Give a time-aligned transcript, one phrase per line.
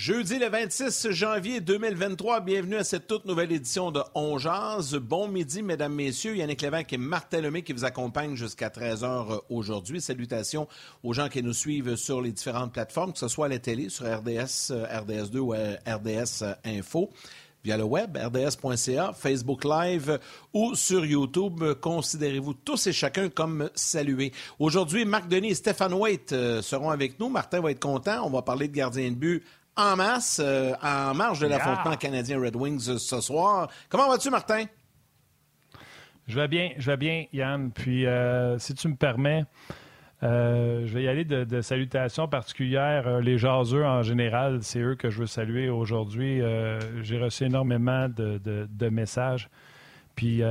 [0.00, 4.38] Jeudi le 26 janvier 2023, bienvenue à cette toute nouvelle édition de On
[4.98, 6.34] Bon midi, mesdames, messieurs.
[6.34, 10.00] Yannick Lévesque et Martin Lemay qui vous accompagnent jusqu'à 13h aujourd'hui.
[10.00, 10.68] Salutations
[11.04, 13.90] aux gens qui nous suivent sur les différentes plateformes, que ce soit à la télé,
[13.90, 17.10] sur RDS, RDS2 ou RDS Info
[17.62, 20.18] via le web, rds.ca, Facebook Live
[20.54, 21.62] ou sur YouTube.
[21.80, 24.32] Considérez-vous tous et chacun comme salués.
[24.58, 27.28] Aujourd'hui, Marc Denis et Stéphane Waite euh, seront avec nous.
[27.28, 28.24] Martin va être content.
[28.24, 29.42] On va parler de gardien de but
[29.76, 33.68] en masse, euh, en marge de l'affrontement canadien Red Wings euh, ce soir.
[33.88, 34.64] Comment vas-tu, Martin?
[36.26, 37.72] Je vais bien, je vais bien, Yann.
[37.72, 38.06] Puis,
[38.58, 39.44] si tu me permets,
[40.22, 43.06] euh, je vais y aller de, salutations particulières.
[43.06, 46.40] Euh, les jaseux en général, c'est eux que je veux saluer aujourd'hui.
[46.42, 49.48] Euh, j'ai reçu énormément de, messages.
[50.14, 50.44] Puis, tu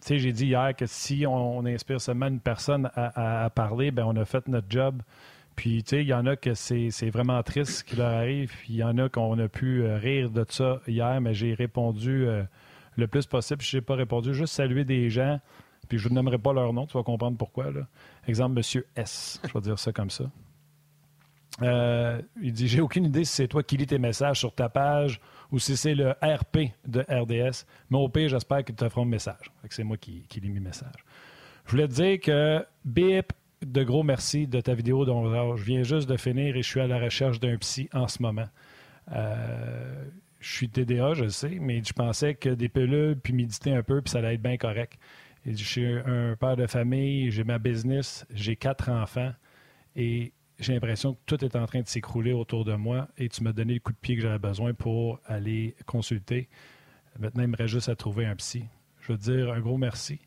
[0.00, 4.16] sais, j'ai dit hier que si on, inspire seulement une personne à, parler, ben on
[4.16, 5.00] a fait notre job.
[5.58, 8.52] Puis, tu sais, il y en a que c'est vraiment triste ce qui leur arrive.
[8.68, 12.26] il y en a qu'on a pu rire de ça hier, mais j'ai répondu
[12.96, 13.60] le plus possible.
[13.60, 15.40] Je n'ai pas répondu, juste saluer des gens
[15.88, 17.66] puis je ne nommerai pas leur nom, tu vas comprendre pourquoi.
[18.26, 19.40] Exemple, Monsieur S.
[19.46, 20.24] Je vais dire ça comme ça.
[21.62, 24.68] Euh, il dit J'ai aucune idée si c'est toi qui lis tes messages sur ta
[24.68, 25.20] page
[25.50, 27.64] ou si c'est le RP de RDS.
[27.90, 29.50] Mais au pire, j'espère qu'ils te feront le message.
[29.70, 31.04] C'est moi qui, lis mes messages.
[31.64, 33.32] Je voulais te dire que bip,
[33.64, 36.80] de gros merci de ta vidéo dont je viens juste de finir et je suis
[36.80, 38.48] à la recherche d'un psy en ce moment.
[39.12, 40.04] Euh,
[40.40, 44.00] je suis TDA, je sais, mais je pensais que des pilules, puis méditer un peu,
[44.00, 44.98] puis ça allait être bien correct.
[45.44, 49.32] Je suis un père de famille, j'ai ma business, j'ai quatre enfants
[49.96, 53.42] et j'ai l'impression que tout est en train de s'écrouler autour de moi et tu
[53.42, 56.48] m'as donné le coup de pied que j'avais besoin pour aller consulter.
[57.18, 58.64] Maintenant, il me reste juste à trouver un psy.
[59.00, 60.20] Je veux dire un gros merci.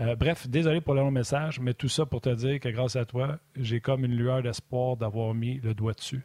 [0.00, 2.96] Euh, bref, désolé pour le long message, mais tout ça pour te dire que grâce
[2.96, 6.24] à toi, j'ai comme une lueur d'espoir d'avoir mis le doigt dessus.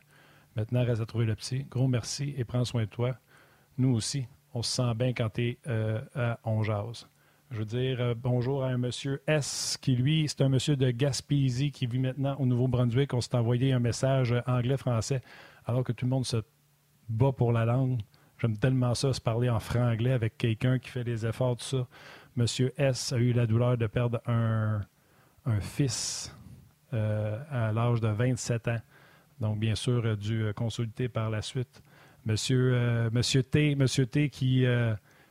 [0.56, 1.66] Maintenant, reste à trouver le psy.
[1.70, 3.16] Gros merci et prends soin de toi.
[3.78, 6.64] Nous aussi, on se sent bien quand tu es euh, à On
[7.52, 10.92] je veux dire euh, bonjour à un monsieur S qui, lui, c'est un monsieur de
[10.92, 13.12] Gaspésie qui vit maintenant au Nouveau-Brunswick.
[13.16, 15.24] On s'est envoyé un message anglais-français
[15.66, 16.44] alors que tout le monde se
[17.08, 18.02] bat pour la langue.
[18.38, 21.88] J'aime tellement ça, se parler en franglais avec quelqu'un qui fait des efforts, tout ça.
[22.36, 24.82] Monsieur S a eu la douleur de perdre un,
[25.62, 26.36] fils
[26.94, 28.82] euh, à l'âge de 27 ans.
[29.40, 31.82] Donc, bien sûr, a dû consulter par la suite.
[32.26, 34.66] Monsieur, euh, T, monsieur T qui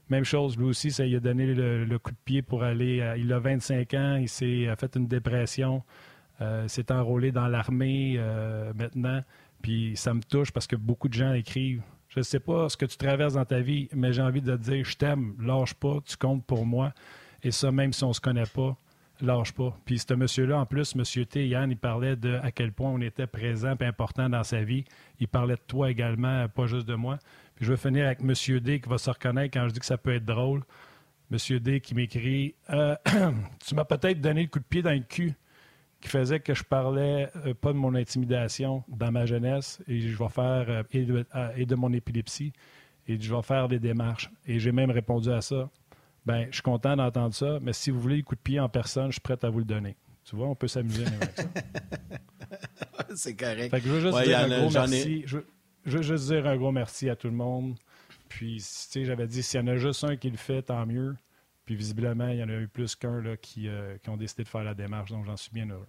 [0.09, 3.15] même chose, lui aussi, ça lui a donné le, coup de pied pour aller.
[3.19, 5.83] il a 25 ans, il s'est fait une dépression,
[6.41, 9.23] euh, s'est enrôlé dans l'armée euh, maintenant.
[9.61, 11.83] Puis ça me touche parce que beaucoup de gens écrivent
[12.19, 14.57] Je ne sais pas ce que tu traverses dans ta vie, mais j'ai envie de
[14.57, 16.93] te dire Je t'aime, lâche pas, tu comptes pour moi.
[17.43, 18.77] Et ça, même si on ne se connaît pas,
[19.21, 19.77] lâche pas.
[19.85, 21.25] Puis ce monsieur-là, en plus, M.
[21.27, 24.63] T, Yann, il parlait de à quel point on était présent et important dans sa
[24.63, 24.85] vie.
[25.21, 27.19] Il parlait de toi également, pas juste de moi
[27.61, 28.61] je vais finir avec M.
[28.61, 30.63] D qui va se reconnaître quand je dis que ça peut être drôle.
[31.31, 31.59] M.
[31.59, 32.97] D qui m'écrit euh,
[33.67, 35.35] Tu m'as peut-être donné le coup de pied dans le cul
[36.01, 40.17] qui faisait que je parlais euh, pas de mon intimidation dans ma jeunesse et je
[40.17, 40.83] vais faire euh,
[41.57, 42.53] et, de, mon épilepsie
[43.07, 44.31] et je vais faire des démarches.
[44.47, 45.71] Et j'ai même répondu à ça.
[46.25, 48.69] Ben, je suis content d'entendre ça, mais si vous voulez le coup de pied en
[48.69, 49.97] personne, je suis prêt à vous le donner.
[50.25, 51.45] Tu vois, on peut s'amuser avec ça.
[53.15, 53.75] C'est correct.
[53.75, 55.25] je veux juste dire un gros merci
[55.89, 57.77] je veux juste dire un gros merci à tout le monde.
[58.29, 60.85] Puis, tu sais, j'avais dit, s'il y en a juste un qui le fait, tant
[60.85, 61.17] mieux.
[61.69, 64.49] Puis, visiblement, il y en a eu plus qu'un qui, euh, qui ont décidé de
[64.49, 65.11] faire la démarche.
[65.11, 65.87] Donc, j'en suis bien heureux.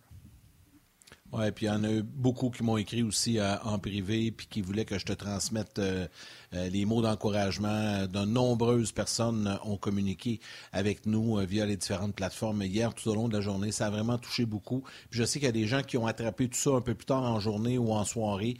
[1.31, 4.31] Oui, puis il y en a eu beaucoup qui m'ont écrit aussi euh, en privé,
[4.31, 6.07] puis qui voulaient que je te transmette euh,
[6.55, 8.07] euh, les mots d'encouragement.
[8.07, 10.39] De nombreuses personnes ont communiqué
[10.73, 13.71] avec nous via les différentes plateformes hier tout au long de la journée.
[13.71, 14.83] Ça a vraiment touché beaucoup.
[15.11, 16.95] Puis je sais qu'il y a des gens qui ont attrapé tout ça un peu
[16.95, 18.57] plus tard en journée ou en soirée.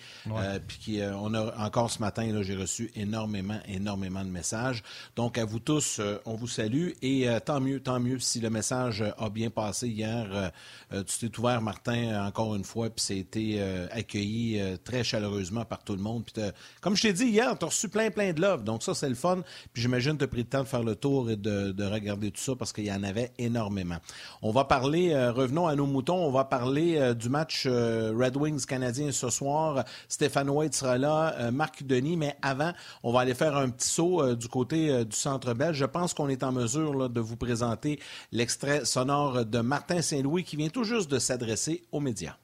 [0.67, 4.83] puis qui, on a encore ce matin, j'ai reçu énormément, énormément de messages.
[5.15, 9.03] Donc à vous tous, on vous salue et tant mieux, tant mieux si le message
[9.17, 10.51] a bien passé hier.
[10.91, 15.63] tu t'es ouvert, Martin, encore une une fois, puis été euh, accueilli euh, très chaleureusement
[15.63, 16.25] par tout le monde.
[16.25, 16.43] Puis
[16.81, 18.63] comme je t'ai dit hier, tu as reçu plein, plein de love.
[18.63, 19.41] Donc ça, c'est le fun.
[19.73, 22.29] Puis j'imagine que tu as pris le temps de faire le tour et de, regarder
[22.29, 23.97] tout ça parce qu'il y en avait énormément.
[24.41, 28.65] On va parler, euh, revenons à nos moutons, on va parler du match Red Wings
[28.65, 29.85] canadien ce soir.
[30.07, 32.73] Stéphane White sera là, Marc Denis, mais avant,
[33.03, 35.77] on va aller faire un petit saut du côté du Centre belge.
[35.77, 37.99] Je pense qu'on est en mesure de vous présenter
[38.31, 42.35] l'extrait sonore de Martin Saint-Louis qui vient tout juste de s'adresser aux médias.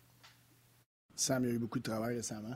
[1.15, 2.56] Sam a eu beaucoup de travail récemment.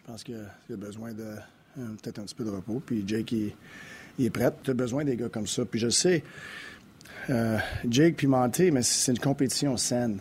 [0.00, 2.82] Je pense qu'il a besoin de euh, peut-être un petit peu de repos.
[2.84, 3.54] Puis Jake, il,
[4.24, 4.52] est prêt.
[4.62, 5.64] Tu as besoin des gars comme ça.
[5.64, 6.22] Puis je sais,
[7.30, 10.20] euh, Jake puis Monté, mais c'est une compétition saine.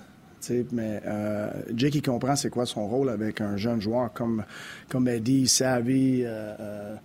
[0.71, 4.43] mais euh, Jake, il comprend c'est quoi son rôle avec un jeune joueur comme,
[4.89, 6.95] comme Eddie, Savvy, euh, euh,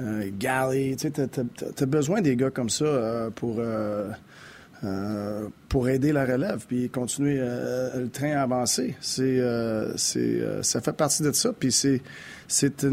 [0.00, 0.96] euh Gally.
[0.96, 3.60] Tu as, besoin des gars comme ça euh, pour,
[4.82, 8.96] euh, pour aider la relève puis continuer le train à avancer.
[9.00, 9.40] C'est,
[9.96, 11.52] c'est, ça fait partie de ça.
[11.52, 12.02] Puis c'est,
[12.48, 12.86] c'est,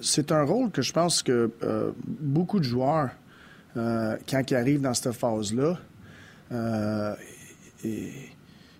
[0.00, 1.50] c'est un rôle que je pense que
[2.20, 3.10] beaucoup de joueurs,
[3.74, 5.78] quand ils arrivent dans cette phase-là,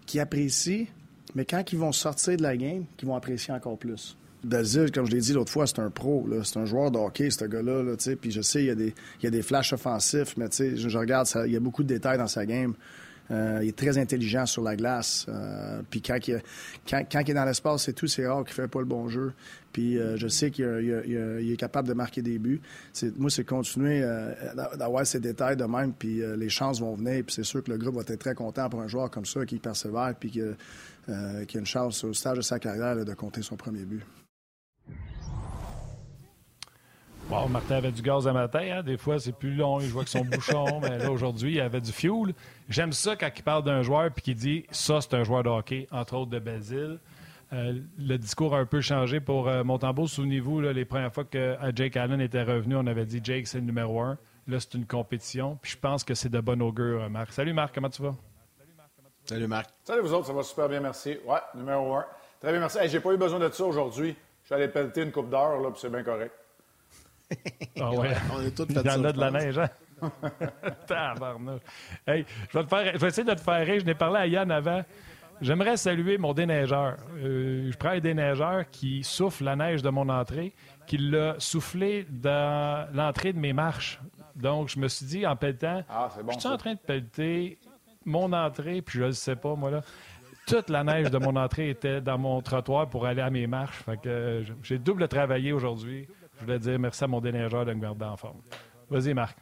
[0.06, 0.86] qui apprécient,
[1.34, 4.16] mais quand ils vont sortir de la game, qu'ils vont apprécier encore plus.
[4.44, 6.26] Dazil, comme je l'ai dit l'autre fois, c'est un pro.
[6.44, 6.98] C'est un joueur de
[7.30, 7.82] ce gars-là.
[7.82, 11.52] Là, puis je sais, il y, a des, flashs offensifs, mais je, je regarde, il
[11.52, 12.74] y a beaucoup de détails dans sa game.
[13.30, 15.26] Euh, il est très intelligent sur la glace.
[15.28, 18.84] Euh, puis quand, il, est dans l'espace et tout, c'est rare qu'il fait pas le
[18.84, 19.32] bon jeu.
[19.72, 22.60] Puis euh, je sais qu'il est capable de marquer des buts.
[23.16, 24.02] Moi, c'est continuer
[24.76, 27.24] d'avoir ces détails de même, puis les chances vont venir.
[27.24, 29.44] Puis c'est sûr que le groupe va être très content pour un joueur comme ça
[29.46, 33.56] qui persévère, puis qui a une chance au stage de sa carrière de compter son
[33.56, 34.02] premier but.
[37.30, 38.60] Wow, Martin avait du gaz à matin.
[38.60, 38.82] Hein?
[38.82, 39.80] Des fois, c'est plus long.
[39.80, 40.80] Il jouait avec son bouchon.
[40.80, 42.34] Mais là, aujourd'hui, il avait du fuel.
[42.68, 45.48] J'aime ça quand il parle d'un joueur puis qu'il dit ça, c'est un joueur de
[45.48, 46.98] hockey, entre autres de Basile.
[47.52, 50.06] Euh, le discours a un peu changé pour euh, Montembeau.
[50.06, 53.58] Souvenez-vous, les premières fois que euh, Jake Allen était revenu, on avait dit Jake, c'est
[53.58, 54.18] le numéro un.
[54.46, 55.58] Là, c'est une compétition.
[55.62, 57.32] Puis je pense que c'est de bon augure, Marc.
[57.32, 57.74] Salut, Marc.
[57.74, 58.14] Comment tu vas?
[59.24, 59.70] Salut, Marc.
[59.82, 60.26] Salut, vous autres.
[60.26, 61.16] Ça va super bien, merci.
[61.24, 62.04] Ouais, numéro un.
[62.40, 62.78] Très bien, merci.
[62.86, 64.14] J'ai pas eu besoin de ça aujourd'hui.
[64.42, 66.32] Je suis allé pelleter une coupe d'heure, là, puis c'est bien correct.
[67.80, 68.10] Ah ouais.
[68.32, 69.68] On est tous Il y en a de la neige, hein?
[72.06, 73.80] hey, je vais, te faire, je vais essayer de te faire rire.
[73.80, 74.82] Je n'ai parlé à Yann avant.
[75.40, 76.96] J'aimerais saluer mon déneigeur.
[77.16, 80.52] Euh, je prends un déneigeur qui souffle la neige de mon entrée,
[80.86, 84.00] qui l'a soufflé dans l'entrée de mes marches.
[84.36, 87.58] Donc, je me suis dit, en pelletant, ah, bon, je suis en train de pelleter
[88.04, 89.80] mon entrée, puis je ne sais pas, moi, là.
[90.46, 93.78] Toute la neige de mon entrée était dans mon trottoir pour aller à mes marches.
[93.78, 96.06] Fait que euh, j'ai double travaillé aujourd'hui.
[96.38, 98.40] Je voulais dire merci à mon déneigeur de me garder en forme.
[98.90, 99.36] Vas-y, Marc.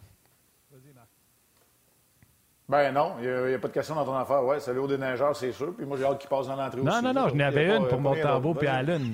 [2.69, 4.43] Ben non, il n'y a, pas de question dans ton affaire.
[4.45, 5.75] Ouais, c'est le haut déneigeur, c'est sûr.
[5.77, 6.89] Puis moi, j'ai hâte qu'il passe dans l'entrée aussi.
[6.89, 9.13] Non, non, non, je n'avais une pour mon tambour puis Allen.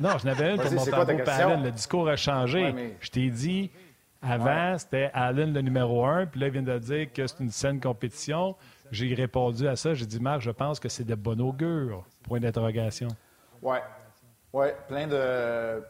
[0.00, 1.62] Non, je n'avais une pour mon tambour puis Allen.
[1.62, 2.96] Le discours a changé.
[2.98, 3.70] Je t'ai dit,
[4.20, 6.26] avant, c'était Allen le numéro un.
[6.26, 8.56] Puis là, il vient de dire que c'est une saine compétition.
[8.90, 9.94] J'ai répondu à ça.
[9.94, 12.04] J'ai dit, Marc, je pense que c'est de bon augure.
[12.24, 13.08] Point d'interrogation.
[13.60, 13.76] Oui.
[14.52, 15.82] Oui, plein de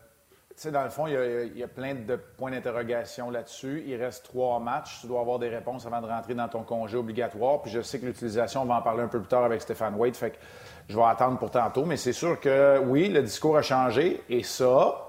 [0.63, 3.85] sais, dans le fond, il y, a, plein de points d'interrogation là-dessus.
[3.87, 5.01] Il reste trois matchs.
[5.01, 7.63] Tu dois avoir des réponses avant de rentrer dans ton congé obligatoire.
[7.63, 9.95] Puis je sais que l'utilisation, on va en parler un peu plus tard avec Stéphane
[9.95, 10.17] Wade.
[10.17, 10.37] Fait que
[10.89, 11.85] je vais attendre pour tantôt.
[11.85, 14.23] Mais c'est sûr que oui, le discours a changé.
[14.29, 15.07] Et ça,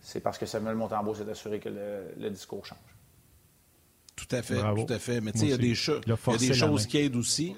[0.00, 2.78] c'est parce que Samuel Montembeau s'est assuré que le, discours change.
[4.14, 5.20] Tout à fait, tout à fait.
[5.20, 7.56] Mais tu sais, il y a des, des choses qui aident aussi.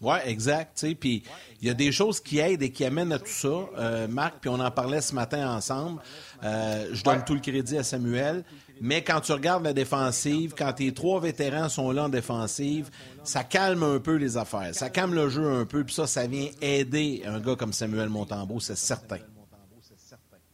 [0.00, 0.86] Oui, exact.
[1.00, 1.24] Puis
[1.60, 3.48] il y a des choses qui aident et qui amènent à tout ça.
[3.78, 6.00] Euh, Marc, puis on en parlait ce matin ensemble.
[6.44, 8.44] Euh, je donne tout le crédit à Samuel.
[8.80, 12.90] Mais quand tu regardes la défensive, quand tes trois vétérans sont là en défensive,
[13.24, 14.72] ça calme un peu les affaires.
[14.72, 15.82] Ça calme le jeu un peu.
[15.82, 19.18] Puis ça, ça vient aider un gars comme Samuel Montembeau, c'est certain.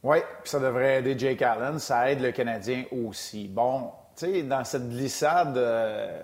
[0.03, 1.79] Oui, puis ça devrait aider Jake Allen.
[1.79, 3.49] Ça aide le Canadien aussi.
[3.49, 6.23] Bon, tu sais, dans cette glissade, euh,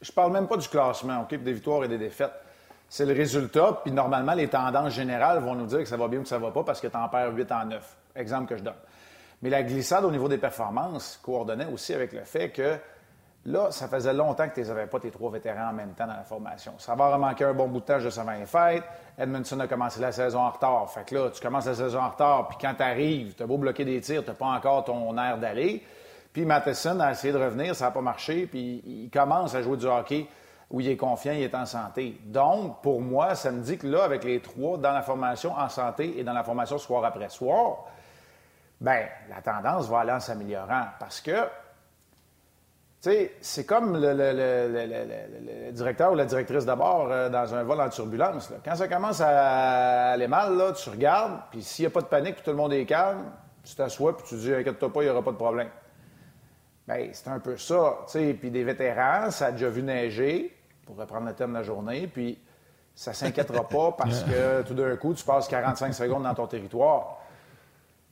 [0.00, 2.32] je parle même pas du classement, OK, des victoires et des défaites.
[2.88, 6.20] C'est le résultat, puis normalement, les tendances générales vont nous dire que ça va bien
[6.20, 7.96] ou que ça va pas parce que tu en perds 8 en 9.
[8.14, 8.74] Exemple que je donne.
[9.42, 12.76] Mais la glissade au niveau des performances coordonnait aussi avec le fait que
[13.44, 16.16] là, ça faisait longtemps que tu n'avais pas tes trois vétérans en même temps dans
[16.16, 16.72] la formation.
[16.78, 18.84] Ça va remanquer un bon bout de temps juste avant les fêtes.
[19.18, 20.90] Edmondson a commencé la saison en retard.
[20.90, 23.46] Fait que là, tu commences la saison en retard, puis quand tu arrives, tu as
[23.46, 25.84] beau bloquer des tirs, tu n'as pas encore ton air d'aller.
[26.36, 29.78] Puis Matheson a essayé de revenir, ça n'a pas marché, puis il commence à jouer
[29.78, 30.26] du hockey
[30.68, 32.20] où il est confiant, il est en santé.
[32.26, 35.70] Donc, pour moi, ça me dit que là, avec les trois, dans la formation en
[35.70, 37.86] santé et dans la formation soir après soir,
[38.82, 41.40] ben la tendance va aller en s'améliorant parce que,
[43.00, 47.88] tu sais, c'est comme le, directeur ou la directrice d'abord euh, dans un vol en
[47.88, 48.52] turbulence.
[48.62, 52.34] Quand ça commence à aller mal, tu regardes, puis s'il n'y a pas de panique,
[52.34, 53.24] puis tout le monde est calme,
[53.64, 55.70] tu t'assois, puis tu dis, inquiète-toi pas, il n'y aura pas de problème.
[56.86, 57.98] Bien, c'est un peu ça.
[58.12, 62.06] Puis des vétérans, ça a déjà vu neiger, pour reprendre le thème de la journée,
[62.06, 62.38] puis
[62.94, 66.46] ça ne s'inquiétera pas parce que tout d'un coup, tu passes 45 secondes dans ton
[66.46, 67.18] territoire.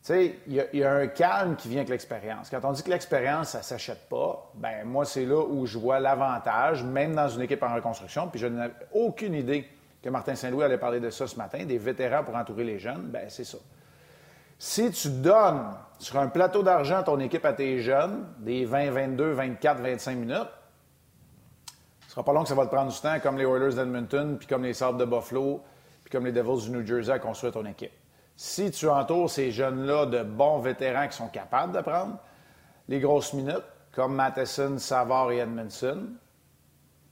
[0.03, 2.51] Tu sais, il y, a un calme qui vient avec l'expérience.
[2.51, 5.79] Quand on dit que l'expérience, ça ne s'achète pas, ben moi, c'est là où je
[5.79, 9.67] vois l'avantage, même dans une équipe en reconstruction, puis je n'avais aucune idée
[10.03, 13.05] que Martin Saint-Louis allait parler de ça ce matin, des vétérans pour entourer les jeunes,
[13.05, 13.57] ben c'est ça.
[14.59, 19.33] Si tu donnes sur un plateau d'argent ton équipe à tes jeunes, des 20, 22,
[19.33, 20.49] 24, 25 minutes,
[22.15, 24.47] sera pas long que ça va te prendre du temps, comme les Oilers d'Edmonton, puis
[24.47, 25.63] comme les Sabres de Buffalo,
[26.05, 27.91] puis comme les Devils du New Jersey à construire ton équipe.
[28.37, 32.19] Si tu entoures ces jeunes-là de bons vétérans qui sont capables de prendre
[32.89, 36.09] les grosses minutes, comme Matheson, Savard et Edmondson,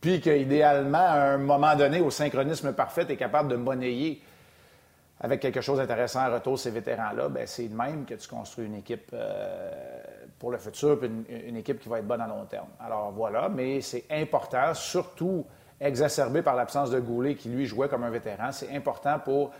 [0.01, 4.23] puis qu'idéalement, à un moment donné, au synchronisme parfait, tu capable de monnayer
[5.23, 8.67] avec quelque chose d'intéressant en retour ces vétérans-là, ben c'est de même que tu construis
[8.67, 9.71] une équipe euh,
[10.39, 12.67] pour le futur, puis une, équipe qui va être bonne à long terme.
[12.81, 15.47] Alors voilà, mais c'est important, surtout
[15.81, 18.51] exacerbé par l'absence de Goulet qui lui jouait comme un vétéran.
[18.51, 19.53] C'est important pour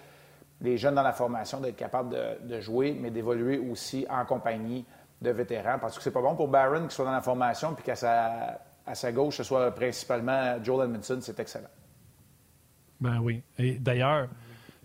[0.61, 4.85] les jeunes dans la formation d'être capables de, jouer, mais d'évoluer aussi en compagnie
[5.21, 5.79] de vétérans.
[5.81, 8.61] Parce que c'est pas bon pour Barron qui soit dans la formation puis qu'à sa,
[8.87, 11.19] à sa gauche, ce soit principalement Joel Edmondson.
[11.21, 11.71] C'est excellent.
[13.01, 13.43] Ben oui.
[13.59, 14.29] Et d'ailleurs,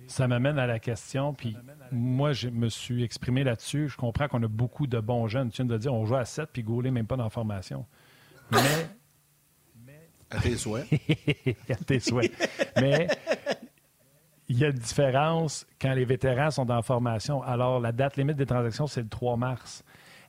[0.07, 1.55] ça m'amène à la question, puis
[1.91, 3.89] moi, je me suis exprimé là-dessus.
[3.89, 5.49] Je comprends qu'on a beaucoup de bons jeunes.
[5.49, 7.85] Tu viens de dire, on joue à 7, puis Goulet même pas dans la formation.
[8.51, 8.87] Mais...
[10.29, 10.87] À tes souhaits.
[11.69, 12.31] à tes souhaits.
[12.75, 13.07] Mais
[14.49, 17.41] il y a une différence quand les vétérans sont en formation.
[17.43, 19.83] Alors, la date limite des transactions, c'est le 3 mars.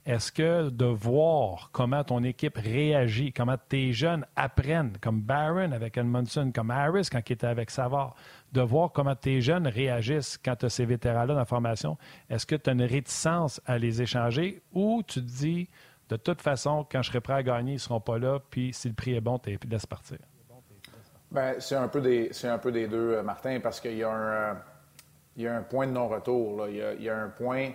[0.06, 5.98] Est-ce que de voir comment ton équipe réagit, comment tes jeunes apprennent, comme Barron avec
[5.98, 8.14] Edmondson, comme Harris quand il était avec Savard,
[8.52, 11.98] de voir comment tes jeunes réagissent quand tu as ces vétérans-là dans la formation,
[12.30, 15.68] est-ce que tu as une réticence à les échanger ou tu te dis,
[16.08, 18.72] de toute façon, quand je serai prêt à gagner, ils ne seront pas là, puis
[18.72, 20.18] si le prix est bon, tu laisses partir?
[21.30, 24.10] Bien, c'est un, peu des, un peu des deux, euh, Martin, parce qu'il y, a
[24.10, 24.54] un, euh,
[25.36, 26.66] il y a un point de non-retour.
[26.68, 27.72] Il, y a un point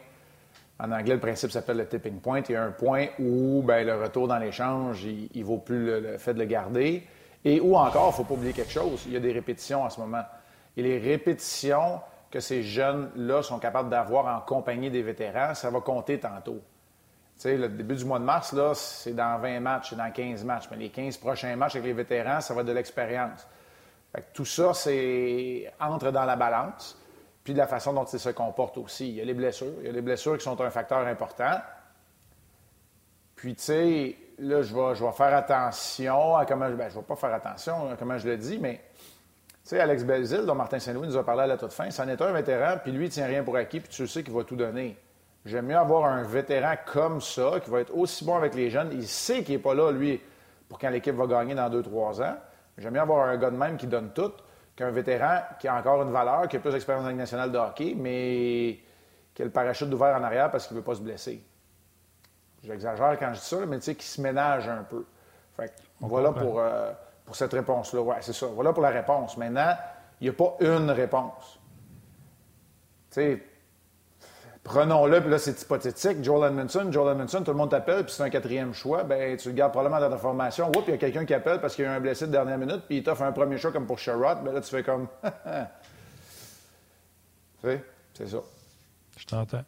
[0.84, 2.42] en anglais, le principe s'appelle le tipping point.
[2.50, 5.86] Il y a un point où ben, le retour dans l'échange, il ne vaut plus
[5.86, 7.08] le, fait de le garder.
[7.46, 9.84] Et où encore, il ne faut pas oublier quelque chose, il y a des répétitions
[9.84, 10.24] en ce moment.
[10.76, 15.80] Et les répétitions que ces jeunes-là sont capables d'avoir en compagnie des vétérans, ça va
[15.80, 16.62] compter tantôt.
[17.36, 20.12] Tu sais, le début du mois de mars, là, c'est dans 20 matchs, c'est dans
[20.12, 20.66] 15 matchs.
[20.70, 23.48] Mais les 15 prochains matchs avec les vétérans, ça va être de l'expérience.
[24.34, 26.98] Tout ça, c'est entre dans la balance
[27.44, 29.10] puis de la façon dont il se comporte aussi.
[29.10, 29.74] Il y a les blessures.
[29.80, 31.60] Il y a les blessures qui sont un facteur important.
[33.36, 36.70] Puis, tu sais, là, je vais, je vais faire attention à comment.
[36.70, 39.02] Ben, je vais pas faire attention à comment je le dis, mais, tu
[39.64, 42.22] sais, Alex Belzil, dont Martin Saint-Louis nous a parlé à la toute fin, c'en est
[42.22, 44.56] un vétéran, puis lui, il tient rien pour acquis, puis tu sais qu'il va tout
[44.56, 44.98] donner.
[45.46, 48.92] J'aime mieux avoir un vétéran comme ça, qui va être aussi bon avec les jeunes.
[48.94, 50.22] Il sait qu'il n'est pas là, lui,
[50.70, 52.38] pour quand l'équipe va gagner dans deux, trois ans.
[52.78, 54.32] J'aime mieux avoir un gars de même qui donne tout
[54.76, 57.52] qu'un vétéran qui a encore une valeur, qui a plus d'expérience dans la Ligue nationale
[57.52, 58.80] de hockey, mais
[59.34, 61.44] qui a le parachute ouvert en arrière parce qu'il ne veut pas se blesser.
[62.64, 65.06] J'exagère quand je dis ça, mais tu sais, qui se ménage un peu.
[65.56, 66.92] Fait voilà pour, euh,
[67.26, 68.02] pour cette réponse-là.
[68.02, 68.48] Ouais, c'est ça.
[68.48, 69.38] Voilà pour la réponse.
[69.38, 69.76] Maintenant,
[70.22, 71.60] il n'y a pas une réponse.
[73.12, 73.44] Tu sais,
[74.64, 76.24] Prenons-le, puis là, c'est hypothétique.
[76.24, 79.04] Joel Edmondson, Joel Edmondson, tout le monde t'appelle, puis c'est un quatrième choix.
[79.04, 80.70] Ben, tu le gardes probablement dans ta formation.
[80.70, 82.58] Oups, il y a quelqu'un qui appelle parce qu'il y a un blessé de dernière
[82.58, 84.42] minute, puis il t'offre un premier choix comme pour Sherrod.
[84.44, 85.08] Ben là, tu fais comme.
[87.62, 88.38] tu sais, c'est ça.
[89.18, 89.64] Je t'entends.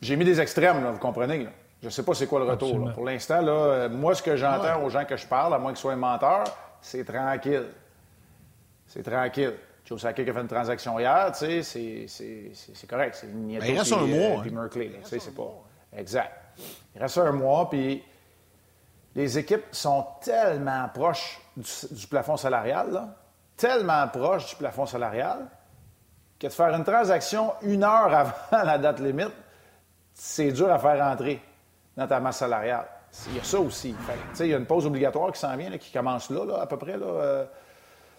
[0.00, 1.44] J'ai mis des extrêmes, là, vous comprenez.
[1.44, 1.50] Là.
[1.80, 2.92] Je ne sais pas c'est quoi le retour.
[2.92, 5.72] Pour l'instant, là, euh, moi, ce que j'entends aux gens que je parle, à moins
[5.72, 6.44] qu'ils soient un menteur,
[6.80, 7.66] c'est tranquille.
[8.88, 9.54] C'est tranquille.
[9.92, 13.14] Joe Sakic a fait une transaction hier, tu sais, c'est correct.
[13.20, 14.40] C'est ben, il reste un mois.
[14.40, 15.52] Puis Merkley, tu sais, c'est pas...
[15.94, 16.32] Exact.
[16.94, 18.02] Il reste un mois, puis
[19.14, 23.08] les équipes sont tellement proches du, plafond salarial, là,
[23.54, 25.46] tellement proches du plafond salarial,
[26.40, 28.32] que de faire une transaction une heure avant
[28.64, 29.34] la date limite,
[30.14, 31.38] c'est dur à faire entrer
[31.98, 32.86] dans ta masse salariale.
[33.28, 33.94] Il y a ça aussi.
[34.06, 36.66] Fait, il y a une pause obligatoire qui s'en vient, qui commence là, là, à
[36.66, 36.96] peu près.
[36.96, 37.44] Là, euh,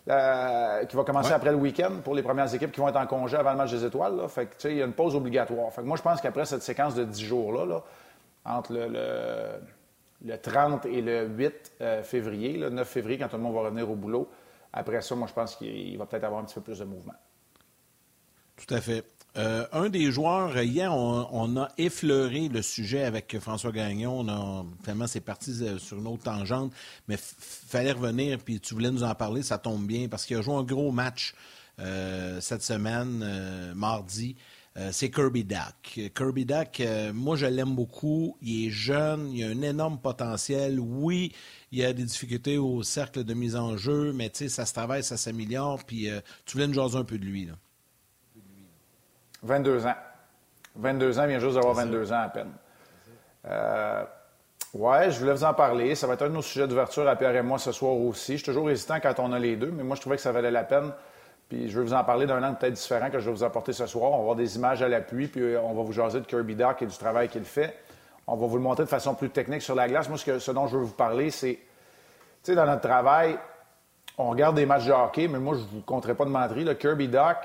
[0.10, 3.08] euh, qui va commencer après le week-end pour les premières équipes qui vont être en
[3.08, 4.18] congé avant le match des étoiles.
[4.18, 4.28] Là.
[4.28, 5.72] Fait que, il y a une pause obligatoire.
[5.72, 7.82] Fait que moi, je pense qu'après cette séquence de 10 jours-là,
[8.44, 9.62] entre le,
[10.26, 13.62] le, 30 et le 8 euh, février, le 9 février, quand tout le monde va
[13.62, 14.30] revenir au boulot,
[14.74, 17.14] après ça, moi, je pense qu'il va peut-être avoir un petit peu plus de mouvement.
[18.58, 19.04] Tout à fait.
[19.36, 24.20] Euh, un des joueurs, hier, on, a effleuré le sujet avec François Gagnon.
[24.20, 26.72] On a, finalement, c'est parti euh, sur une autre tangente,
[27.08, 30.42] mais fallait revenir, puis tu voulais nous en parler, ça tombe bien, parce qu'il a
[30.42, 31.34] joué un gros match
[31.80, 34.36] euh, cette semaine, mardi.
[34.92, 36.12] c'est Kirby Duck.
[36.16, 36.84] Kirby Duck,
[37.16, 38.38] moi, je l'aime beaucoup.
[38.40, 40.80] Il est jeune, il a un énorme potentiel.
[40.80, 41.32] Oui,
[41.72, 45.04] il y a des difficultés au cercle de mise en jeu, mais ça se travaille,
[45.04, 46.10] ça s'améliore, puis
[46.46, 47.50] tu voulais nous jaser un peu de lui.
[49.44, 49.96] 22 ans.
[50.76, 52.52] 22 ans, il vient juste d'avoir 22 ans à peine.
[53.46, 54.04] Euh,
[54.74, 55.96] ouais, je voulais vous en parler.
[55.96, 58.34] Ça va être un de nos sujets d'ouverture à Pierre et moi ce soir aussi.
[58.34, 60.32] Je suis toujours hésitant quand on a les deux, mais moi, je trouvais que ça
[60.32, 60.92] valait la peine.
[61.50, 63.74] Puis je vais vous en parler d'un angle peut-être différent que je vais vous apporter
[63.74, 64.12] ce soir.
[64.12, 66.56] On va avoir des images à l'appui, puis euh, on va vous jaser de Kirby
[66.56, 67.78] Doc et du travail qu'il fait.
[68.26, 70.08] On va vous le montrer de façon plus technique sur la glace.
[70.08, 71.60] Moi, ce, que, ce dont je veux vous parler, c'est
[72.44, 73.38] sais, dans notre travail,
[74.18, 76.58] on regarde des matchs de hockey, mais moi, je ne vous compterai pas de mentir.
[76.58, 77.38] Le Kirby Doc,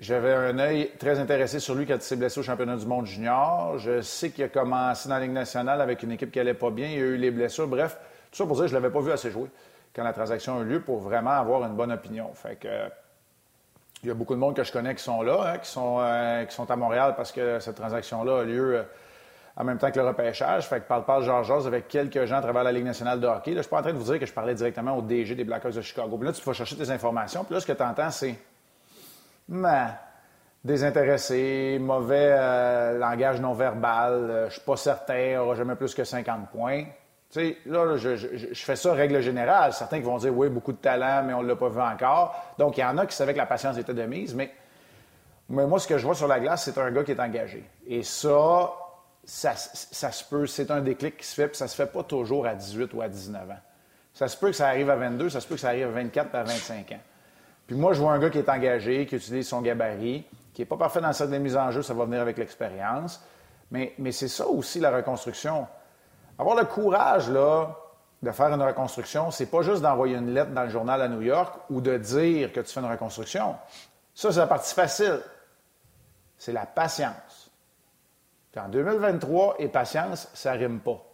[0.00, 3.06] j'avais un œil très intéressé sur lui quand il s'est blessé au championnat du monde
[3.06, 3.78] junior.
[3.78, 6.70] Je sais qu'il a commencé dans la Ligue nationale avec une équipe qui n'allait pas
[6.70, 6.88] bien.
[6.88, 7.66] Il a eu les blessures.
[7.66, 7.98] Bref,
[8.30, 9.48] tout ça pour dire que je l'avais pas vu assez jouer
[9.94, 12.30] quand la transaction a eu lieu pour vraiment avoir une bonne opinion.
[12.34, 12.68] Fait que,
[14.04, 15.98] il y a beaucoup de monde que je connais qui sont là, hein, qui, sont,
[16.00, 18.82] euh, qui sont à Montréal parce que cette transaction-là a lieu euh,
[19.56, 20.68] en même temps que le repêchage.
[20.68, 23.50] Fait que parle parle Georges avec quelques gens à travers la Ligue nationale de hockey.
[23.50, 25.34] Là, je suis pas en train de vous dire que je parlais directement au DG
[25.34, 26.16] des Blackhawks de Chicago.
[26.16, 27.42] Puis là, tu vas chercher tes informations.
[27.42, 28.36] Puis là, ce que tu entends, c'est
[29.48, 29.86] mais
[30.64, 36.50] désintéressé, mauvais euh, langage non verbal, je suis pas certain, aura jamais plus que 50
[36.50, 36.84] points.
[37.30, 38.16] Tu sais, là, je,
[38.54, 39.74] fais ça règle générale.
[39.74, 42.34] Certains qui vont dire, oui, beaucoup de talent, mais on ne l'a pas vu encore.
[42.58, 44.50] Donc, il y en a qui savaient que la patience était de mise, mais,
[45.50, 47.68] mais moi, ce que je vois sur la glace, c'est un gars qui est engagé.
[47.86, 48.72] Et ça,
[49.24, 52.46] ça, se peut, c'est un déclic qui se fait, puis ça se fait pas toujours
[52.46, 53.60] à 18 ou à 19 ans.
[54.14, 55.90] Ça se peut que ça arrive à 22, ça se peut que ça arrive à
[55.90, 57.00] 24 à 25 ans.
[57.68, 60.66] Puis moi, je vois un gars qui est engagé, qui utilise son gabarit, qui n'est
[60.66, 63.22] pas parfait dans cette mise en jeu, ça va venir avec l'expérience.
[63.70, 65.68] Mais, c'est ça aussi la reconstruction.
[66.38, 67.76] Avoir le courage, là,
[68.22, 71.20] de faire une reconstruction, c'est pas juste d'envoyer une lettre dans le journal à New
[71.20, 73.54] York ou de dire que tu fais une reconstruction.
[74.14, 75.20] Ça, c'est la partie facile.
[76.38, 77.50] C'est la patience.
[78.56, 81.04] en 2023, et patience, ça rime pas.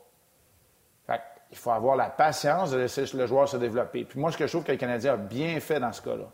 [1.50, 4.04] il faut avoir la patience de laisser le joueur se développer.
[4.04, 6.30] Puis moi, ce que je trouve que le Canadien a bien fait dans ce cas-là,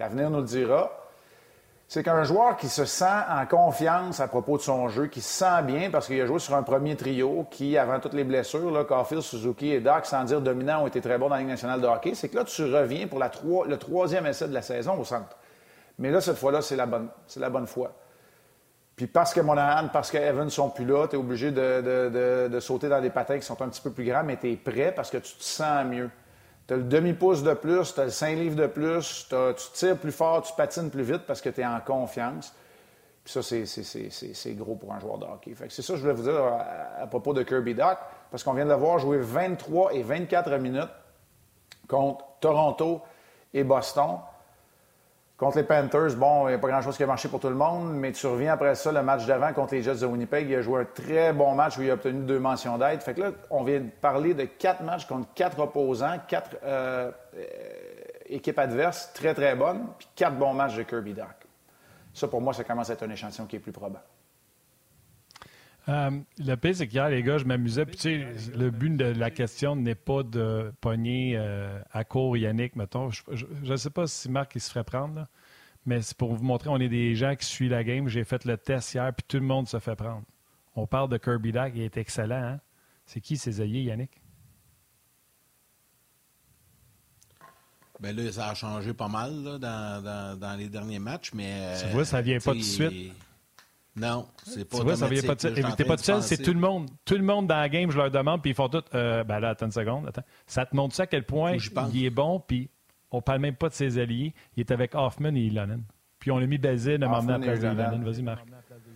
[0.00, 0.90] l'avenir nous le dira,
[1.86, 5.44] c'est qu'un joueur qui se sent en confiance à propos de son jeu, qui se
[5.44, 8.70] sent bien parce qu'il a joué sur un premier trio qui, avant toutes les blessures,
[8.70, 8.84] là,
[9.20, 11.86] Suzuki et Doc, sans dire dominant, ont été très bons dans la Ligue nationale de
[11.86, 13.18] hockey, c'est que là, tu reviens pour
[13.66, 15.36] le troisième essai de la saison au centre.
[15.98, 17.92] Mais là, cette fois-là, c'est la bonne, c'est la bonne foi.
[18.96, 22.48] Puis parce que Monahan, parce que Evans ne sont plus là, tu es obligé de,
[22.48, 24.56] de, sauter dans des patins qui sont un petit peu plus grands, mais tu es
[24.56, 26.10] prêt parce que tu te sens mieux.
[26.70, 29.98] Tu as le demi-pouce de plus, tu as le 5 livres de plus, tu tires
[29.98, 32.54] plus fort, tu patines plus vite parce que tu es en confiance.
[33.24, 35.52] Puis ça, c'est gros pour un joueur de hockey.
[35.68, 36.40] c'est ça que je voulais vous dire
[37.00, 37.98] à, propos de Kirby Doc,
[38.30, 40.90] parce qu'on vient de le voir jouer 23 et 24 minutes
[41.88, 43.02] contre Toronto
[43.52, 44.20] et Boston.
[45.40, 47.54] Contre les Panthers, bon, il n'y a pas grand-chose qui a marché pour tout le
[47.54, 50.56] monde, mais tu reviens après ça, le match d'avant contre les Jets de Winnipeg, il
[50.56, 53.00] a joué un très bon match où il a obtenu deux mentions d'aide.
[53.00, 57.10] Fait que là, on vient de parler de quatre matchs contre quatre opposants, quatre euh,
[57.38, 57.44] euh,
[58.26, 61.28] équipes adverses très, très bonnes, puis quatre bons matchs de Kirby Doc.
[62.12, 64.04] Ça, pour moi, ça commence à être un échantillon qui est plus probable.
[65.88, 67.86] Euh, le pire, c'est qu'hier, les gars, je m'amusais.
[67.86, 72.36] Puis, tu sais, le but de la question n'est pas de pogner euh, à court
[72.36, 73.10] Yannick, mettons.
[73.10, 75.26] Je ne sais pas si Marc il se ferait prendre,
[75.86, 78.08] mais c'est pour vous montrer, on est des gens qui suivent la game.
[78.08, 80.22] J'ai fait le test hier, puis tout le monde se fait prendre.
[80.76, 82.42] On parle de Kirby Dack, il est excellent.
[82.42, 82.60] Hein?
[83.06, 84.12] C'est qui ses alliés, Yannick?
[87.98, 91.74] Bien là, ça a changé pas mal dans, dans, les derniers matchs, mais.
[91.80, 93.12] Tu vois, ça vient pas tout de suite.
[93.96, 96.52] Non, c'est pas Tu vois, ça vient pas de T'es pas tout seul, c'est tout
[96.52, 96.88] le monde.
[97.04, 98.82] Tout le monde dans la game, je leur demande, puis ils font tout.
[98.94, 100.06] Euh, ben là, attends une seconde.
[100.06, 100.22] Attends.
[100.46, 101.56] Ça te montre ça à quel point
[101.92, 102.70] il est bon, puis
[103.10, 104.32] on parle même pas de ses alliés.
[104.56, 105.82] Il est avec Hoffman et Ilonen.
[106.18, 108.46] Puis on a mis Bazil à m'emmener à la place de Vas-y, Marc.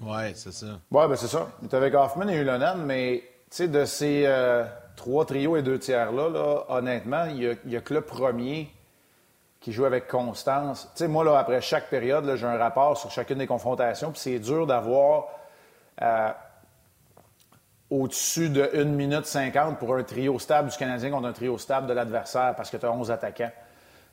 [0.00, 0.80] Oui, c'est ça.
[0.90, 1.50] Oui, ben c'est ça.
[1.62, 4.64] Il est avec Hoffman et Ilonen, mais tu sais, de ces euh,
[4.96, 8.68] trois trios et deux tiers-là, là, honnêtement, il y, a, que le premier
[9.64, 10.90] qui joue avec constance.
[10.94, 14.20] Tu sais, moi, là, après chaque période, j'ai un rapport sur chacune des confrontations, puis
[14.20, 15.28] c'est dur d'avoir
[16.02, 16.28] euh,
[17.88, 21.86] au-dessus de 1 minute 50 pour un trio stable du Canadien contre un trio stable
[21.86, 23.52] de l'adversaire parce que tu as 11 attaquants.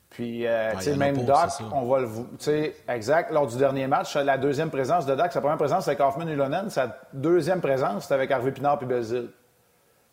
[0.10, 2.08] Puis, euh, tu sais, même Doc, on va le.
[2.08, 5.84] Tu sais, exact, lors du dernier match, la deuxième présence de Doc, sa première présence,
[5.84, 6.70] c'est avec Hoffman et Lonen.
[6.70, 9.28] Sa deuxième présence, c'était avec Harvey Pinard et Belzile.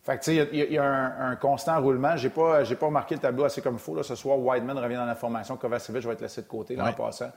[0.09, 2.17] Fait que, tu sais, il y, a, un, constant roulement.
[2.17, 3.93] J'ai pas, j'ai pas remarqué le tableau assez comme il faut.
[3.93, 4.01] Là.
[4.01, 5.55] Ce soir, Wideman revient dans la formation.
[5.55, 7.29] Kovacevic va être laissé de côté, là, en passant.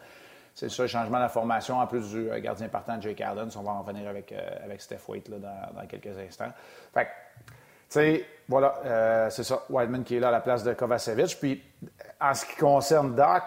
[0.54, 3.50] C'est ça, le changement de la formation, en plus du euh, gardien partant, Jake Allen.
[3.56, 6.50] On va en venir avec, euh, avec Steph Waite là, dans, quelques instants.
[6.94, 7.50] Fait tu
[7.90, 11.38] sais, voilà, euh, c'est ça, Wideman qui est là à la place de Kovacevic.
[11.38, 11.62] Puis,
[12.18, 13.42] en ce qui concerne Doc,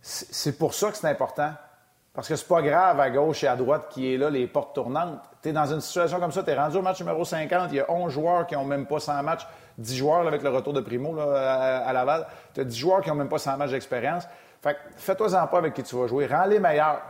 [0.00, 1.52] c'est pour ça que c'est important.
[2.14, 4.74] Parce que c'est pas grave à gauche et à droite qui est là, les portes
[4.74, 5.20] tournantes.
[5.44, 7.76] Tu es dans une situation comme ça, tu es rendu au match numéro 50, il
[7.76, 10.72] y a 11 joueurs qui n'ont même pas 100 matchs, 10 joueurs avec le retour
[10.72, 12.26] de Primo à, Laval.
[12.54, 14.26] Tu as 10 joueurs qui n'ont même pas 100 matchs d'expérience.
[14.62, 16.24] Fait fais-toi-en pas avec qui tu vas jouer.
[16.24, 17.02] Rends-les meilleurs.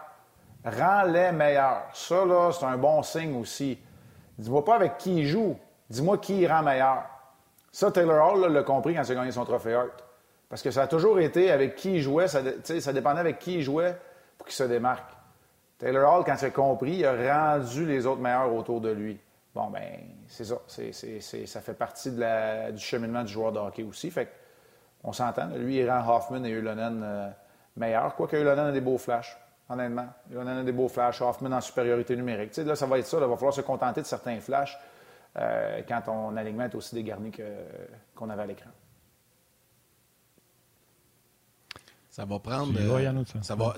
[0.65, 1.85] Rends-les meilleurs.
[1.93, 3.79] Ça, là, c'est un bon signe aussi.
[4.37, 5.57] Dis-moi pas avec qui il joue.
[5.89, 7.05] Dis-moi qui il rend meilleur.
[7.71, 10.05] Ça, Taylor Hall l'a compris quand il a gagné son trophée Hart.
[10.49, 12.41] Parce que ça a toujours été avec qui il jouait, ça,
[12.81, 13.97] ça dépendait avec qui il jouait
[14.37, 15.14] pour qu'il se démarque.
[15.79, 19.19] Taylor Hall, quand il a compris, il a rendu les autres meilleurs autour de lui.
[19.55, 19.83] Bon, ben
[20.27, 20.57] c'est ça.
[20.67, 24.11] ça fait partie du cheminement du joueur de hockey aussi.
[24.11, 24.29] Fait
[25.05, 25.49] on s'entend.
[25.55, 27.31] Lui, il rend Hoffman et Ulonen euh,
[27.77, 28.15] meilleurs.
[28.17, 29.37] Quoique Ulonen a des beaux flashs,
[29.69, 30.07] honnêtement.
[30.31, 31.21] Ulonen a des beaux flashs.
[31.21, 32.57] Hoffman en supériorité numérique.
[32.57, 33.19] Là, ça va être ça.
[33.19, 34.79] Il va falloir se contenter de certains flashs
[35.37, 37.31] euh, quand ton alignement est aussi dégarni
[38.15, 38.71] qu'on avait à l'écran.
[42.15, 42.73] Ça va prendre.
[42.79, 43.57] Euh, ça?
[43.57, 43.75] va.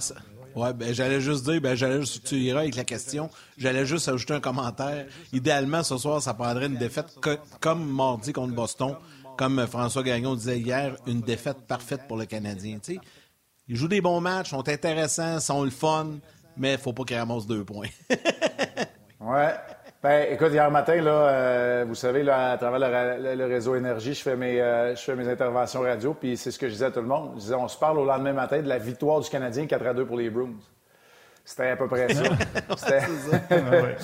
[0.57, 3.31] ouais, ben, j'allais juste dire, ben, j'allais juste, tu iras avec la question.
[3.57, 5.07] J'allais juste ajouter un commentaire.
[5.33, 7.19] Idéalement, ce soir, ça prendrait une défaite
[7.61, 8.97] comme mardi contre Boston,
[9.39, 12.79] comme François Gagnon disait hier, une défaite parfaite pour le Canadien.
[12.83, 12.99] sais,
[13.69, 16.19] Ils jouent des bons matchs, sont intéressants, sont le fun,
[16.59, 17.89] mais il ne faut pas qu'ils ramassent deux points.
[19.21, 19.55] ouais.
[20.03, 22.79] Ben, écoute, hier matin, là, euh, vous savez, là, à travers
[23.19, 26.59] le, réseau Énergie, je fais, mes, euh, je fais mes interventions radio, puis c'est ce
[26.59, 27.33] que je disais à tout le monde.
[27.37, 29.95] Je disais, on se parle au lendemain matin de la victoire du Canadien 4 à
[29.95, 30.53] 2 pour les Bruins.
[31.45, 32.25] C'était à peu près ça.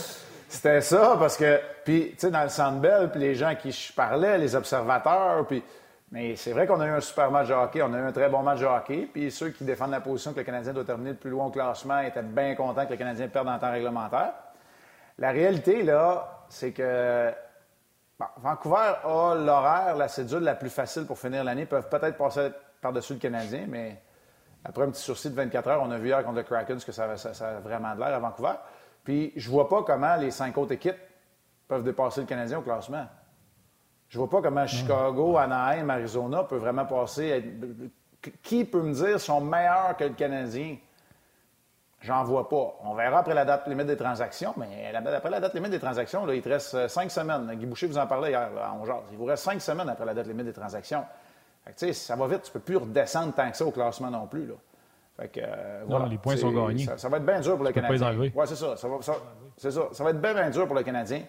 [0.49, 3.71] C'était ça, parce que, puis, tu sais, dans le Centre Bell, puis les gens qui
[3.71, 5.63] je parlais, les observateurs, puis.
[6.11, 8.13] Mais c'est vrai qu'on a eu un super match de hockey, on a eu un
[8.13, 10.85] très bon match de hockey, puis ceux qui défendent la position que le Canadien doit
[10.85, 13.73] terminer le plus loin au classement étaient bien contents que le Canadien perde en temps
[13.73, 14.35] réglementaire.
[15.23, 17.31] La réalité, là, c'est que
[18.39, 21.61] Vancouver a l'horaire, la cédule la plus facile pour finir l'année.
[21.61, 24.03] Ils peuvent peut-être passer par-dessus le Canadien, mais
[24.65, 26.85] après un petit sursis de 24 heures, on a vu hier contre le Kraken ce
[26.85, 28.55] que ça, a vraiment de l'air à Vancouver.
[29.05, 30.99] Puis je vois pas comment les cinq autres équipes
[31.69, 33.07] peuvent dépasser le Canadien au classement.
[34.09, 37.45] Je vois pas comment Chicago, Anaheim, Arizona peuvent vraiment passer.
[38.43, 40.79] Qui peut me dire sont meilleurs que le Canadien?
[42.03, 42.79] J'en vois pas.
[42.85, 46.27] On verra après la date limite des transactions, mais après la date limite des transactions,
[46.27, 47.49] là, il te reste euh, cinq semaines.
[47.55, 48.75] Guy Boucher vous en parlait hier à
[49.13, 51.05] Il vous reste cinq semaines après la date limite des transactions.
[51.65, 52.43] Fait ça va vite.
[52.43, 54.47] Tu peux plus redescendre tant que ça au classement non plus.
[54.47, 54.55] Là.
[55.17, 56.89] Fait que, euh, non, les points sont gagnés.
[56.97, 58.19] Ça, va être bien dur pour le Canadien.
[58.19, 58.77] Oui, c'est ça.
[58.77, 58.97] Ça va,
[59.57, 59.83] c'est ça.
[59.93, 61.23] Ça va être bien, bien dur pour le Canadien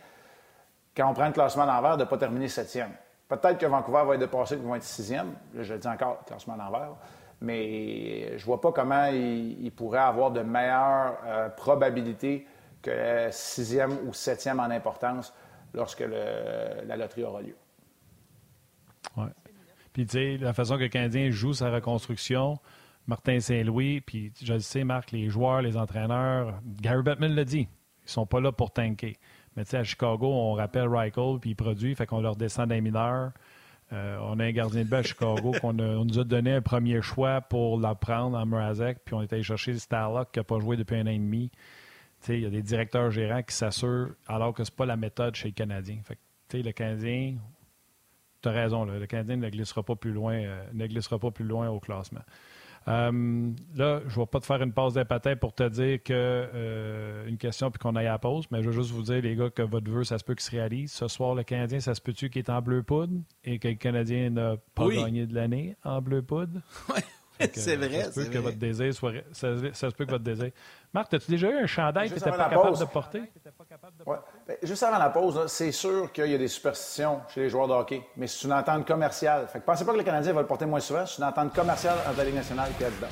[0.97, 2.91] quand on prend le classement à l'envers de ne pas terminer septième.
[3.27, 5.33] Peut-être que Vancouver va être dépassé et qu'ils vont être sixième.
[5.53, 6.95] Là, je le dis encore, classement à l'envers
[7.43, 12.47] mais je vois pas comment il, pourrait avoir de meilleures euh, probabilités
[12.81, 15.33] que sixième ou septième en importance
[15.73, 16.03] lorsque
[16.85, 17.55] la loterie aura lieu.
[19.17, 19.27] Oui.
[19.91, 22.57] Puis, tu sais, la façon que le Canadien joue sa reconstruction,
[23.07, 27.67] Martin Saint-Louis, puis je le sais, Marc, les joueurs, les entraîneurs, Gary Bettman l'a dit,
[28.05, 29.17] ils sont pas là pour tanker.
[29.55, 32.69] Mais tu sais, à Chicago, on rappelle Reichel, puis il produit, fait qu'on leur descend
[32.69, 33.31] d'un mineur.
[33.93, 37.01] Euh, on a un gardien de but à Chicago qu'on nous a donné un premier
[37.01, 40.77] choix pour l'apprendre en Mrazek, puis on est allé chercher Starlock qui n'a pas joué
[40.77, 41.51] depuis un an et demi.
[42.27, 45.35] Il y a des directeurs gérants qui s'assurent alors que ce n'est pas la méthode
[45.35, 45.99] chez les Canadiens.
[46.03, 46.17] Fait
[46.61, 47.35] le Canadien,
[48.41, 51.45] tu as raison, le Canadien ne glissera pas plus loin, euh, ne glissera pas plus
[51.45, 52.21] loin au classement.
[52.87, 56.13] Euh, là, je ne vais pas te faire une pause d'épatin pour te dire que
[56.13, 59.21] euh, une question puis qu'on aille à la pause, mais je veux juste vous dire,
[59.21, 60.91] les gars, que votre vœu, ça se peut qu'il se réalise.
[60.91, 63.75] Ce soir, le Canadien, ça se peut-tu qu'il est en bleu poudre et que le
[63.75, 66.59] Canadien n'a pas gagné de l'année en bleu poudre?
[67.39, 68.03] Oui, c'est vrai.
[68.03, 69.13] Ça se peut que votre désir soit.
[69.31, 70.51] Ça, se peut que votre désir.
[70.93, 73.21] Marc, as-tu déjà eu un chandail que tu n'étais pas, capable de porter?
[74.05, 74.17] Ouais.
[74.47, 77.67] Ben, juste avant la pause, c'est sûr qu'il y a des superstitions chez les joueurs
[77.67, 79.47] de hockey, mais c'est une entente commerciale.
[79.47, 81.53] Fait que pensez pas que le Canadien va le porter moins souvent, c'est une entente
[81.53, 83.09] commerciale entre la Ligue nationale et Adidas.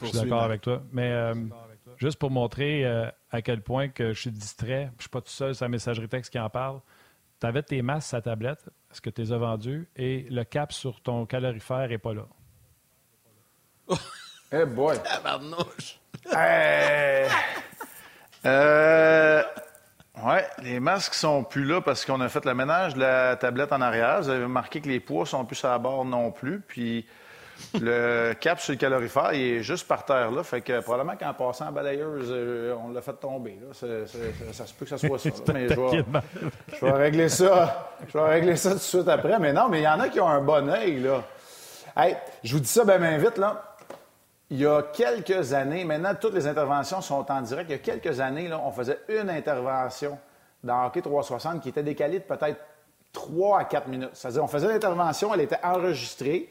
[0.00, 0.82] Je suis d'accord avec toi.
[0.92, 1.34] Mais euh,
[1.96, 5.20] juste pour montrer euh, à quel point que je suis distrait, je ne suis pas
[5.20, 6.80] tout seul, c'est la messagerie texte qui en parle.
[7.40, 10.72] Tu avais tes masses à tablette, est-ce que tu les as vendus, et le cap
[10.72, 12.26] sur ton calorifère n'est pas là?
[14.52, 14.96] Eh boy!
[18.46, 19.42] euh,
[20.24, 23.72] ouais, les masques sont plus là parce qu'on a fait le ménage de la tablette
[23.72, 24.22] en arrière.
[24.22, 26.60] Vous avez remarqué que les poids sont plus à la barre non plus.
[26.60, 27.04] Puis
[27.80, 30.44] le cap sur le calorifère, il est juste par terre là.
[30.44, 33.58] Fait que probablement qu'en passant en balayeuse, euh, on l'a fait tomber.
[33.60, 33.74] Là.
[34.52, 35.30] ça se peut que ça soit ça.
[35.52, 37.92] mais je vais, régler ça.
[38.06, 39.38] Je vais régler ça tout de suite après.
[39.40, 41.22] Mais non, mais il y en a qui ont un bon œil, là.
[41.96, 43.73] Hey, je vous dis ça bien, vite, là.
[44.50, 47.70] Il y a quelques années, maintenant, toutes les interventions sont en direct.
[47.70, 50.18] Il y a quelques années, là, on faisait une intervention
[50.62, 52.60] dans Hockey 360 qui était décalée de peut-être
[53.12, 54.10] 3 à 4 minutes.
[54.12, 56.50] C'est-à-dire, on faisait l'intervention, elle était enregistrée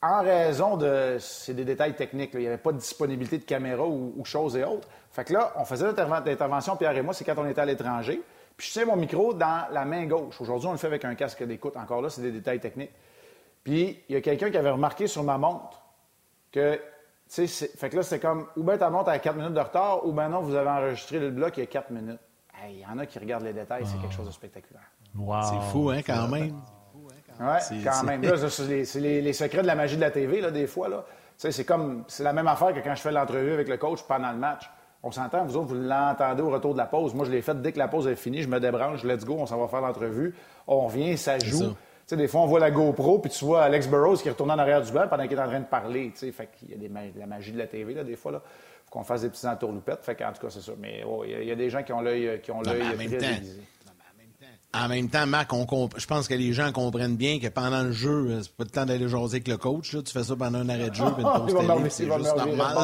[0.00, 1.16] en raison de.
[1.20, 2.30] C'est des détails techniques.
[2.34, 4.88] Il n'y avait pas de disponibilité de caméra ou, choses et autres.
[5.10, 8.22] Fait que là, on faisait l'intervention, Pierre et moi, c'est quand on était à l'étranger.
[8.56, 10.40] Puis je tiens mon micro dans la main gauche.
[10.40, 11.76] Aujourd'hui, on le fait avec un casque d'écoute.
[11.76, 12.92] Encore là, c'est des détails techniques.
[13.62, 15.82] Puis il y a quelqu'un qui avait remarqué sur ma montre
[16.50, 16.80] que.
[17.32, 20.12] Fait que là, c'est comme, ou bien ta montre à 4 minutes de retard, ou
[20.12, 22.20] bien non, vous avez enregistré le bloc il y a 4 minutes.
[22.68, 24.82] Il y en a qui regardent les détails, c'est quelque chose de spectaculaire.
[25.14, 26.60] C'est fou, hein, quand même.
[26.94, 27.14] Oui,
[27.82, 28.22] quand même.
[28.22, 30.88] Là, c'est les, les, secrets de la magie de la TV, là, des fois.
[30.88, 31.04] Là.
[31.38, 34.30] c'est comme, c'est la même affaire que quand je fais l'entrevue avec le coach pendant
[34.30, 34.70] le match.
[35.02, 37.12] On s'entend, vous autres, vous l'entendez au retour de la pause.
[37.14, 39.36] Moi, je l'ai fait dès que la pause est finie, je me débranche, let's go,
[39.40, 40.34] on s'en va faire l'entrevue.
[40.68, 41.74] On revient, ça joue.
[42.12, 44.58] Sais, des fois, on voit la GoPro, puis tu vois Alex Burrows qui retourne en
[44.58, 46.10] arrière du banc pendant qu'il est en train de parler.
[46.12, 48.32] Tu sais, fait qu'il y a des la magie de la TV, là, des fois.
[48.32, 48.42] Là.
[48.84, 50.04] Faut qu'on fasse des petits entourloupettes.
[50.04, 50.72] Fait qu'en tout cas, c'est ça.
[50.78, 52.82] Mais il y, a des gens qui ont l'œil qui ont l'œil
[53.16, 53.40] très
[54.74, 55.50] En même temps, Marc,
[55.96, 58.70] je pense que les gens comprennent bien que pendant le jeu, euh, c'est pas le
[58.70, 59.94] temps d'aller jaser avec le coach.
[59.94, 60.02] Là.
[60.02, 62.76] Tu fais ça pendant un arrêt de jeu, puis une c'est juste normal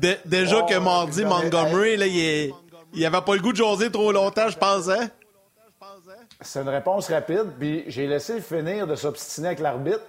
[0.24, 2.52] déjà que mardi, Montgomery, là, il,
[2.94, 5.10] il avait pas le goût de jaser trop longtemps, je pense, hein?
[6.40, 10.04] C'est une réponse rapide, puis j'ai laissé finir de s'obstiner avec l'arbitre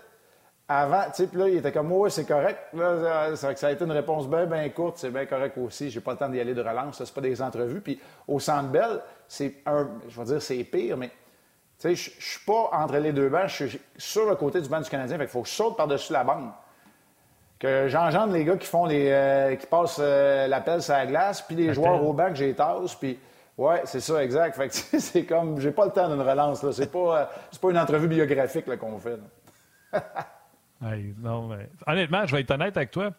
[0.68, 2.60] avant, tu sais, puis là, il était comme, ouais, c'est correct.
[2.74, 5.90] Là, ça, ça a été une réponse bien, bien courte, c'est bien correct aussi.
[5.90, 7.82] J'ai pas le temps d'y aller de relance, c'est pas des entrevues.
[7.82, 11.10] Puis au Centre Bell, c'est un, je vais dire, c'est pire, mais,
[11.78, 14.70] tu sais, je suis pas entre les deux bancs, je suis sur le côté du
[14.70, 16.52] banc du Canadien, fait qu'il faut que je saute par-dessus la bande.
[17.60, 21.42] Que j'engendre les gars qui font les euh, qui passent euh, l'appel sur la glace,
[21.42, 23.20] puis les joueurs au banc que j'ai tasse, puis
[23.58, 24.56] ouais, c'est ça exact.
[24.56, 27.62] Fait que c'est comme j'ai pas le temps d'une relance là, c'est pas euh, c'est
[27.62, 29.20] pas une entrevue biographique qu'on fait.
[31.22, 31.70] non, mais...
[31.86, 33.12] Honnêtement, je vais être honnête avec toi.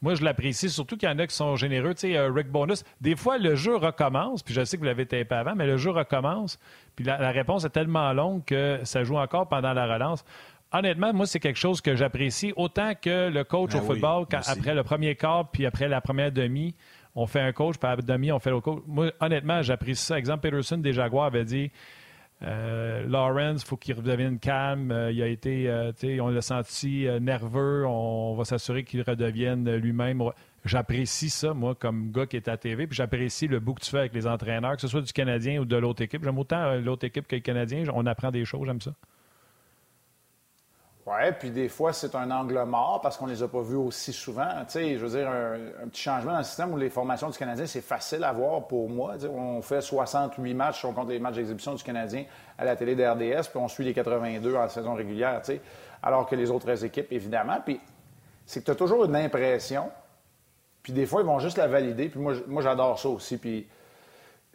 [0.00, 1.92] Moi, je l'apprécie, surtout qu'il y en a qui sont généreux.
[1.92, 5.06] Tu sais, Rick Bonus, des fois, le jeu recommence, puis je sais que vous l'avez
[5.06, 6.60] tapé avant, mais le jeu recommence,
[6.94, 10.24] puis la, la, réponse est tellement longue que ça joue encore pendant la relance
[10.72, 14.74] honnêtement, moi, c'est quelque chose que j'apprécie autant que le coach au ah football, après
[14.74, 16.74] le premier quart, puis après la première demi,
[17.18, 18.80] on fait un coach, puis après demi, on fait le coach.
[18.86, 20.16] Moi, honnêtement, j'apprécie ça.
[20.16, 21.72] Exemple, Peterson des Jaguars avait dit
[22.42, 24.92] euh, Lawrence, faut qu'il redevienne calme.
[24.92, 27.84] Euh, il a été, euh, on l'a senti nerveux.
[27.86, 30.22] On, va s'assurer qu'il redevienne lui-même.
[30.64, 32.86] J'apprécie ça, moi, comme gars qui est à TV.
[32.86, 35.60] Puis j'apprécie le bout que tu fais avec les entraîneurs, que ce soit du Canadien
[35.60, 36.22] ou de l'autre équipe.
[36.22, 37.82] J'aime autant l'autre équipe que le Canadien.
[37.92, 38.92] On apprend des choses, j'aime ça.
[41.08, 43.76] Oui, puis des fois, c'est un angle mort parce qu'on ne les a pas vus
[43.76, 44.46] aussi souvent.
[44.66, 47.38] Tu sais, je veux dire, un, petit changement dans le système où les formations du
[47.38, 49.14] Canadien, c'est facile à voir pour moi.
[49.26, 52.26] on fait 68 matchs, on compte les matchs d'exhibition du Canadien
[52.58, 55.40] à la télé de RDS, puis on suit les 82 en saison régulière,
[56.02, 57.56] alors que les autres équipes, évidemment.
[57.64, 57.80] Puis
[58.44, 59.90] c'est que tu as toujours une impression,
[60.82, 63.38] puis des fois, ils vont juste la valider, puis moi, moi j'adore ça aussi.
[63.38, 63.66] Puis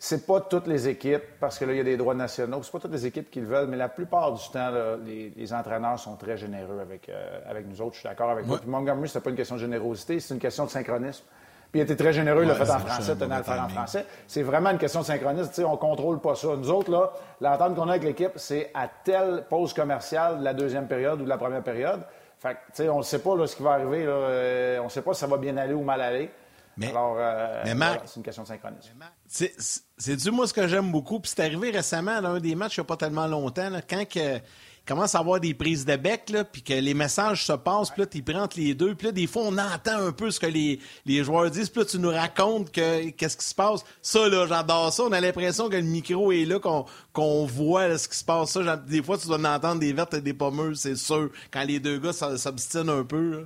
[0.04, 2.74] c'est pas toutes les équipes, parce que là, il y a des droits nationaux, c'est
[2.74, 4.70] pas toutes les équipes qui le veulent, mais la plupart du temps,
[5.06, 7.94] les, entraîneurs sont très généreux avec, euh, avec nous autres.
[7.94, 8.58] Je suis d'accord avec toi.
[8.60, 11.24] Puis Montgomery, c'est pas une question de générosité, c'est une question de synchronisme.
[11.72, 13.70] Puis il était très généreux, il l'a fait en français, tenait à le faire en
[13.70, 14.06] français.
[14.28, 15.54] C'est vraiment une question de synchronisme.
[15.54, 16.50] sais, on contrôle pas ça.
[16.58, 20.54] Nous autres, là, l'entente qu'on a avec l'équipe, c'est à telle pause commerciale de la
[20.54, 22.02] deuxième période ou de la première période.
[22.39, 24.04] Fait que, on ne sait pas là, ce qui va arriver.
[24.04, 26.30] Là, euh, on ne sait pas si ça va bien aller ou mal aller.
[26.78, 27.64] Mais, Alors, euh,
[28.06, 28.92] c'est une question de synchronisme.
[29.28, 31.20] C'est-tu, moi, ce que j'aime beaucoup?
[31.20, 34.08] Puis c'est arrivé récemment, dans un des matchs, il n'y a pas tellement longtemps, quand
[34.08, 34.40] que,
[34.86, 37.90] il commence à avoir des prises de bec, là, puis que les messages se passent,
[37.90, 40.30] puis là, tu prends entre les deux, puis là, des fois, on entend un peu
[40.30, 43.56] ce que les, les joueurs disent, puis là, tu nous racontes que, qu'est-ce qui se
[43.56, 43.86] passe.
[44.02, 45.04] Ça, là, j'adore ça.
[45.04, 48.52] On a l'impression que le micro est là, qu'on, qu'on voit ce qui se passe.
[48.52, 51.80] Ça, des fois, tu dois entendre des vertes et des pommeuses, c'est sûr, quand les
[51.80, 53.46] deux gars s'obstinent un peu.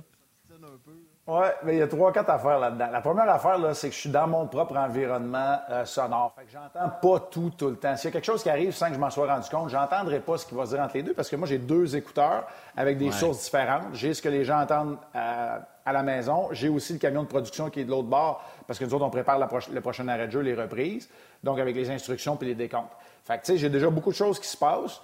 [1.30, 2.88] Oui, mais il y a trois, quatre affaires là-dedans.
[2.90, 6.32] La première affaire, là, c'est que je suis dans mon propre environnement euh, sonore.
[6.34, 7.94] Fait que j'entends pas tout tout le temps.
[7.98, 10.20] S'il y a quelque chose qui arrive sans que je m'en sois rendu compte, j'entendrai
[10.20, 12.46] pas ce qui va se dire entre les deux parce que moi, j'ai deux écouteurs
[12.74, 13.88] avec des sources différentes.
[13.92, 16.48] J'ai ce que les gens entendent euh, à la maison.
[16.52, 19.04] J'ai aussi le camion de production qui est de l'autre bord parce que nous autres,
[19.04, 21.10] on prépare le prochain arrêt de jeu, les reprises.
[21.44, 22.96] Donc, avec les instructions puis les décomptes.
[23.26, 25.02] Fait que, tu sais, j'ai déjà beaucoup de choses qui se passent.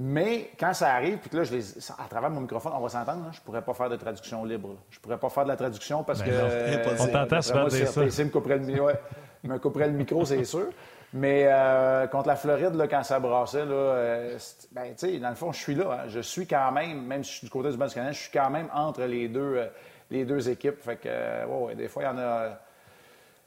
[0.00, 2.88] Mais quand ça arrive, puis que là, je les, à travers mon microphone, on va
[2.88, 4.76] s'entendre, je pourrais pas faire de traduction libre.
[4.90, 7.02] Je pourrais pas faire de la traduction parce ben que.
[7.02, 8.00] on t'entend souvent dire ça.
[8.02, 9.00] me couperait le, ouais,
[9.42, 10.68] me couperait le micro, c'est sûr.
[11.12, 14.38] Mais euh, contre la Floride, là, quand ça brassait, là, euh,
[14.72, 16.00] ben, tu sais, dans le fond, je suis là.
[16.02, 16.08] Hein.
[16.08, 18.20] Je suis quand même, même si je suis du côté du bas du Canada, je
[18.20, 19.66] suis quand même entre les deux, euh,
[20.10, 20.80] les deux équipes.
[20.80, 22.60] Fait que, ouais, des fois, il y en a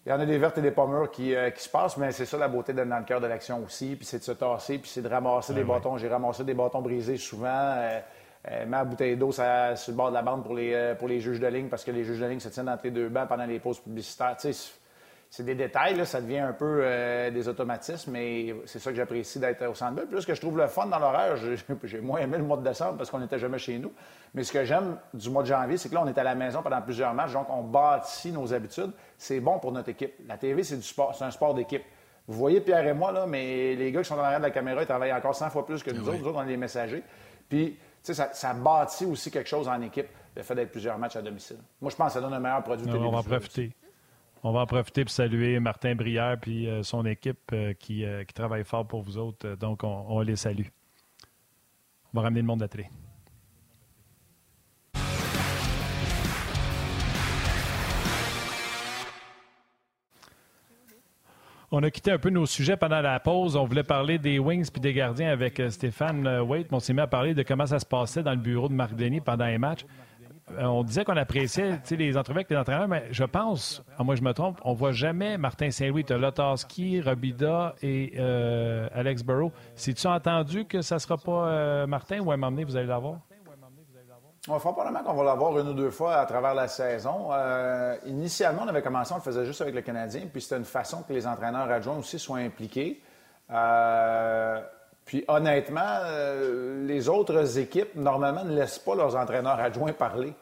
[0.06, 2.26] il y en a des vertes et des pommures euh, qui, se passent, mais c'est
[2.26, 3.96] ça la beauté d'être dans le cœur de l'action aussi.
[3.96, 5.98] Puis c'est de se tasser, puis c'est de ramasser des bâtons.
[5.98, 7.48] J'ai ramassé des bâtons brisés souvent.
[7.50, 8.00] Euh,
[8.50, 11.40] euh, ma bouteille d'eau sur le bord de la bande pour les, pour les juges
[11.40, 13.46] de ligne, parce que les juges de ligne se tiennent entre les deux bancs pendant
[13.46, 14.36] les pauses publicitaires.
[15.34, 16.84] C'est des détails, là, ça devient un peu
[17.32, 20.58] des automatismes, mais c'est ça que j'apprécie d'être au centre Puis ce que je trouve
[20.58, 23.58] le fun dans l'horaire, j'ai moins aimé le mois de décembre parce qu'on n'était jamais
[23.58, 23.94] chez nous.
[24.34, 26.36] Mais ce que j'aime du mois de janvier, c'est que là, on est à la
[26.36, 28.92] maison pendant plusieurs matchs, donc on bâtit nos habitudes.
[29.18, 30.16] C'est bon pour notre équipe.
[30.28, 31.84] La TV, c'est du sport, c'est un sport d'équipe.
[32.28, 34.52] Vous voyez Pierre et moi, là, mais les gars qui sont en arrière de la
[34.52, 36.18] caméra, ils travaillent encore 100 fois plus que nous autres.
[36.18, 37.04] Nous autres, on est les messagers.
[37.48, 40.98] Puis, tu sais, ça, ça, bâtit aussi quelque chose en équipe, le fait d'être plusieurs
[40.98, 41.58] matchs à domicile.
[41.82, 43.10] Moi, je pense que ça donne un meilleur produit télévisuel.
[43.10, 43.72] On va en profiter.
[44.44, 48.34] On va en profiter pour saluer Martin Brière puis euh, son équipe euh, euh, qui,
[48.34, 49.56] travaille fort pour vous autres.
[49.56, 50.66] Donc, on, les salue.
[52.12, 52.90] On va ramener le monde d'attrait.
[61.74, 63.56] On a quitté un peu nos sujets pendant la pause.
[63.56, 66.68] On voulait parler des Wings puis des gardiens avec Stéphane Waite.
[66.72, 68.96] On s'est mis à parler de comment ça se passait dans le bureau de Marc
[68.96, 69.86] Denis pendant les matchs.
[70.58, 74.16] Euh, on disait qu'on appréciait les entrevues avec les entraîneurs, mais je pense, ah, moi
[74.16, 76.06] je me trompe, on voit jamais Martin Saint-Louis.
[76.06, 78.18] Tu as Robida et
[78.94, 79.52] Alex Burrow.
[79.76, 83.20] C'est-tu entendu que ça ne sera pas Martin ou à donné, vous allez l'avoir?
[84.48, 87.30] On va probablement qu'on va l'avoir une ou deux fois à travers la saison.
[87.32, 90.66] Euh, initialement, on avait commencé, on le faisait juste avec le Canadien, puis c'était une
[90.66, 93.00] façon que les entraîneurs adjoints aussi soient impliqués.
[93.52, 94.60] Euh,
[95.12, 100.34] puis honnêtement, euh, les autres équipes, normalement, ne laissent pas leurs entraîneurs adjoints parler.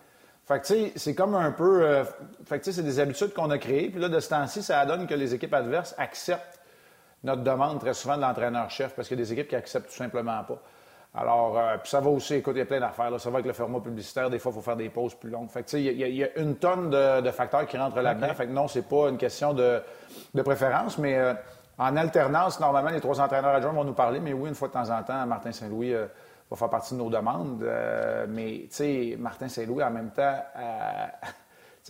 [0.45, 2.03] Fait que, tu sais, c'est comme un peu...
[2.45, 3.89] fait que, tu sais, c'est des habitudes qu'on a créées.
[3.89, 6.59] Puis là, de ce temps-ci, ça donne que les équipes adverses acceptent
[7.23, 9.95] notre demande très souvent de l'entraîneur-chef, parce qu'il y a des équipes qui acceptent tout
[9.95, 10.61] simplement pas.
[11.15, 13.19] Alors, euh, puis ça va aussi, écoute, il y a plein d'affaires.
[13.19, 14.29] Ça va avec le format publicitaire.
[14.29, 15.49] Des fois, il faut faire des pauses plus longues.
[15.49, 18.35] Fait que, il y, y, a une tonne de, facteurs qui rentrent là-dedans.
[18.35, 19.81] Fait que non, c'est pas une question de,
[20.43, 21.33] préférence, mais euh,
[21.79, 24.19] en alternance, normalement, les trois entraîneurs adjoints vont nous parler.
[24.19, 26.05] Mais oui, une fois de temps en temps, Martin Saint-Louis euh,
[26.51, 27.65] va faire partie de nos demandes.
[28.27, 31.09] mais, tu sais, Martin Saint-Louis, en même temps, à,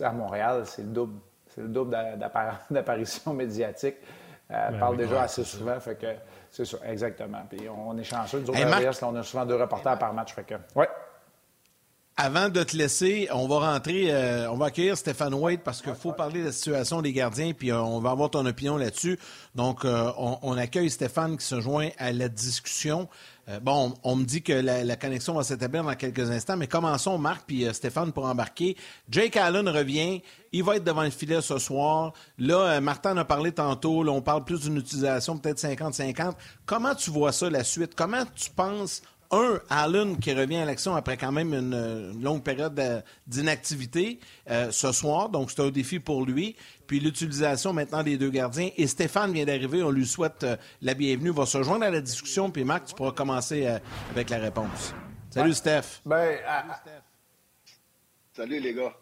[0.06, 1.18] à Montréal, c'est le double.
[1.48, 1.96] C'est le double
[2.70, 3.96] d'apparition médiatique.
[4.48, 5.78] Elle ben parle déjà assez souvent.
[5.78, 6.06] Fait que
[6.50, 7.42] c'est ça, exactement.
[7.48, 8.40] Puis on est chanceux.
[8.40, 10.34] Nous autres, on a souvent deux reporters par match.
[10.34, 10.88] Fait que, ouais.
[12.22, 15.94] Avant de te laisser, on va rentrer, euh, on va accueillir Stéphane White parce qu'il
[15.94, 19.18] faut parler de la situation des gardiens, puis euh, on va avoir ton opinion là-dessus.
[19.54, 23.08] Donc, euh, on, accueille Stéphane qui se joint à la discussion.
[23.62, 27.44] bon, on, me dit que la, connexion va s'établir dans quelques instants, mais commençons, Marc,
[27.46, 28.76] puis Stéphane pour embarquer.
[29.08, 30.20] Jake Allen revient,
[30.52, 32.12] il va être devant le filet ce soir.
[32.36, 36.34] Là, Martin a parlé tantôt, là, on parle plus d'une utilisation peut-être 50-50.
[36.66, 37.94] Comment tu vois ça, la suite?
[37.94, 43.04] Comment tu penses un, Allen qui revient à l'action après quand même une, longue période
[43.26, 46.56] d'inactivité euh, ce soir, donc c'est un défi pour lui.
[46.86, 48.70] Puis l'utilisation maintenant des deux gardiens.
[48.76, 52.00] Et Stéphane vient d'arriver, on lui souhaite euh, la bienvenue, va se joindre à la
[52.00, 52.50] discussion.
[52.50, 53.78] Puis Marc, tu pourras commencer euh,
[54.10, 54.94] avec la réponse.
[55.30, 56.00] Salut Steph.
[56.04, 56.38] Ben,
[58.32, 58.94] Salut les gars.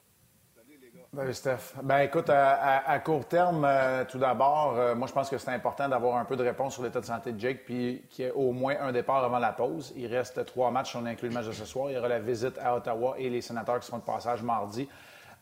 [1.11, 1.73] Ben, Steph.
[1.83, 5.89] Ben, écoute, à, court terme, euh, tout d'abord, euh, moi, je pense que c'est important
[5.89, 8.33] d'avoir un peu de réponse sur l'état de santé de Jake, puis qu'il y ait
[8.33, 9.95] au moins un départ avant la pause.
[9.97, 11.91] Il reste trois matchs, on inclut le match de ce soir.
[11.91, 14.87] Il y aura la visite à Ottawa et les sénateurs qui seront de passage mardi,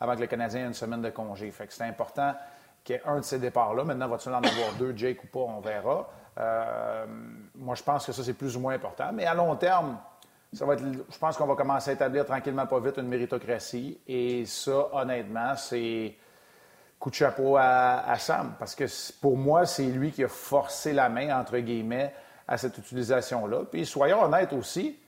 [0.01, 1.51] avant que le Canadien ait une semaine de congé.
[1.51, 2.37] Fait que c'est important
[2.85, 3.83] qu'il y ait un de ces départs-là.
[3.83, 6.09] Maintenant, va-t-il en avoir deux, Jake ou pas, on verra.
[6.39, 7.07] Euh,
[7.57, 9.11] moi, je pense que ça, c'est plus ou moins important.
[9.13, 9.99] Mais à long terme,
[10.59, 13.99] je pense qu'on va commencer à établir tranquillement, pas vite, une méritocratie.
[14.07, 16.15] Et ça, honnêtement, c'est
[16.99, 18.55] coup de chapeau à, Sam.
[18.59, 18.85] Parce que
[19.21, 22.13] pour moi, c'est lui qui a forcé la main, entre guillemets,
[22.49, 23.65] à cette utilisation-là.
[23.71, 24.99] Puis soyons honnêtes aussi,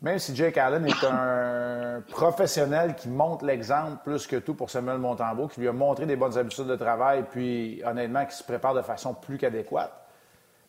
[0.00, 4.98] même si Jake Allen est un professionnel qui montre l'exemple plus que tout pour Samuel
[4.98, 8.74] Montembeau, qui lui a montré des bonnes habitudes de travail, puis honnêtement, qui se prépare
[8.74, 9.92] de façon plus qu'adéquate,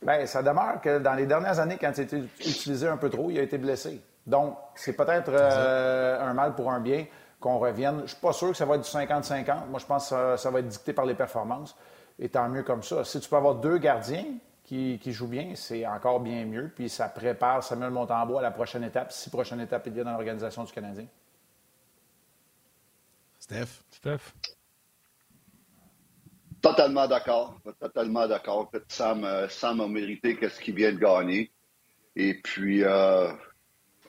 [0.01, 3.09] Bien, ça demeure que dans les dernières années, quand il a été utilisé un peu
[3.09, 4.01] trop, il a été blessé.
[4.25, 7.05] Donc, c'est peut-être euh, un mal pour un bien
[7.39, 7.97] qu'on revienne.
[7.97, 9.67] Je ne suis pas sûr que ça va être du 50-50.
[9.67, 11.75] Moi, je pense que ça, va être dicté par les performances.
[12.17, 13.03] Et tant mieux comme ça.
[13.03, 14.25] Si tu peux avoir deux gardiens
[14.63, 16.71] qui, jouent bien, c'est encore bien mieux.
[16.73, 20.03] Puis ça prépare Samuel Montembeau à la prochaine étape, si prochaine étape il y a
[20.03, 21.05] dans l'organisation du Canadien.
[23.39, 23.81] Steph?
[23.89, 24.33] Steph?
[26.61, 27.59] Totalement d'accord.
[27.79, 28.71] Totalement d'accord.
[28.87, 31.51] Sam, euh, Sam a mérité qu'est-ce qu'il vient de gagner.
[32.15, 33.31] Et puis, euh,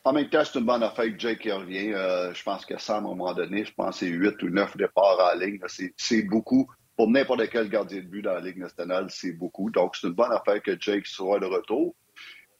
[0.04, 1.92] en même temps, c'est une bonne affaire que Jake revient.
[1.92, 4.50] Euh, je pense que Sam, à un moment donné, je pense que c'est 8 ou
[4.50, 5.60] 9 départs à la ligne.
[5.96, 6.68] C'est beaucoup.
[6.96, 9.70] Pour n'importe quel gardien de but dans la Ligue nationale, c'est beaucoup.
[9.70, 11.94] Donc, c'est une bonne affaire que Jake soit de retour.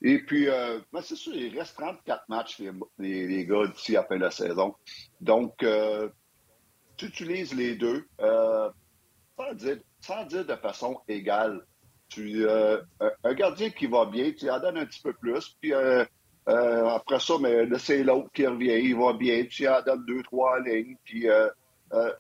[0.03, 2.62] Et puis, ben, c'est sûr, il reste 34 matchs,
[2.98, 4.74] les, les, gars, d'ici à la fin de la saison.
[5.20, 5.62] Donc,
[6.96, 8.07] tu utilises les deux
[10.00, 11.64] sans dire, de façon égale.
[12.18, 12.81] Euh,
[13.23, 16.04] un gardien qui va bien, tu en donnes un petit peu plus, puis euh,
[16.48, 20.23] euh, après ça, mais c'est l'autre qui revient, il va bien, tu en donnes deux,
[20.25, 21.27] trois lignes, puis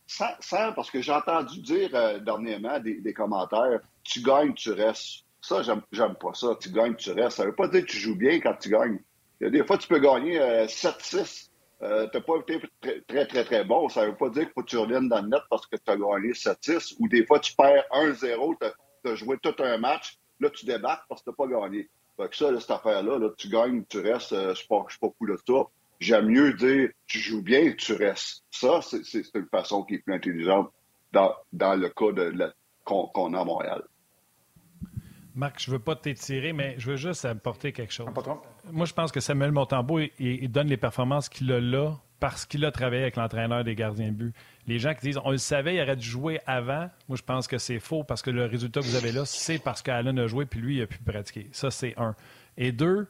[0.06, 5.24] sans, parce que j'ai entendu dire dernièrement des, commentaires, tu gagnes, tu restes.
[5.40, 6.48] Ça, j'aime pas ça.
[6.60, 7.38] Tu gagnes, tu restes.
[7.38, 9.00] Ça veut pas dire que tu joues bien quand tu gagnes.
[9.40, 11.49] Des fois, tu peux gagner 7-6
[11.82, 12.60] euh, tu n'as pas été
[13.06, 13.88] très, très, très, bon.
[13.88, 15.76] Ça ne veut pas dire qu'il faut que tu reviennes dans le net parce que
[15.76, 19.78] tu as gagné 7-6 ou des fois tu perds 1-0, tu as, joué tout un
[19.78, 21.88] match, là tu débarques parce que tu n'as pas gagné.
[22.16, 24.84] Fait que ça, cette affaire-là, là, tu gagnes, tu restes, euh, je ne suis pas,
[25.18, 25.62] fou de ça.
[26.00, 28.44] J'aime mieux dire tu joues bien, tu restes.
[28.50, 30.70] Ça, c'est une façon qui est plus intelligente
[31.12, 32.52] dans, dans le cas de,
[32.84, 33.82] qu'on a à Montréal.
[35.34, 38.08] Marc, je ne veux pas t'étirer, mais je veux juste apporter quelque chose.
[38.72, 42.64] Moi, je pense que Samuel Montembeau, il, donne les performances qu'il a là parce qu'il
[42.64, 44.34] a travaillé avec l'entraîneur des gardiens de but.
[44.66, 47.48] Les gens qui disent on le savait, il aurait dû jouer avant, moi je pense
[47.48, 50.26] que c'est faux parce que le résultat que vous avez là, c'est parce qu'Allen a
[50.26, 51.48] joué puis lui, il a pu pratiquer.
[51.52, 52.14] Ça, c'est un.
[52.58, 53.08] Et deux,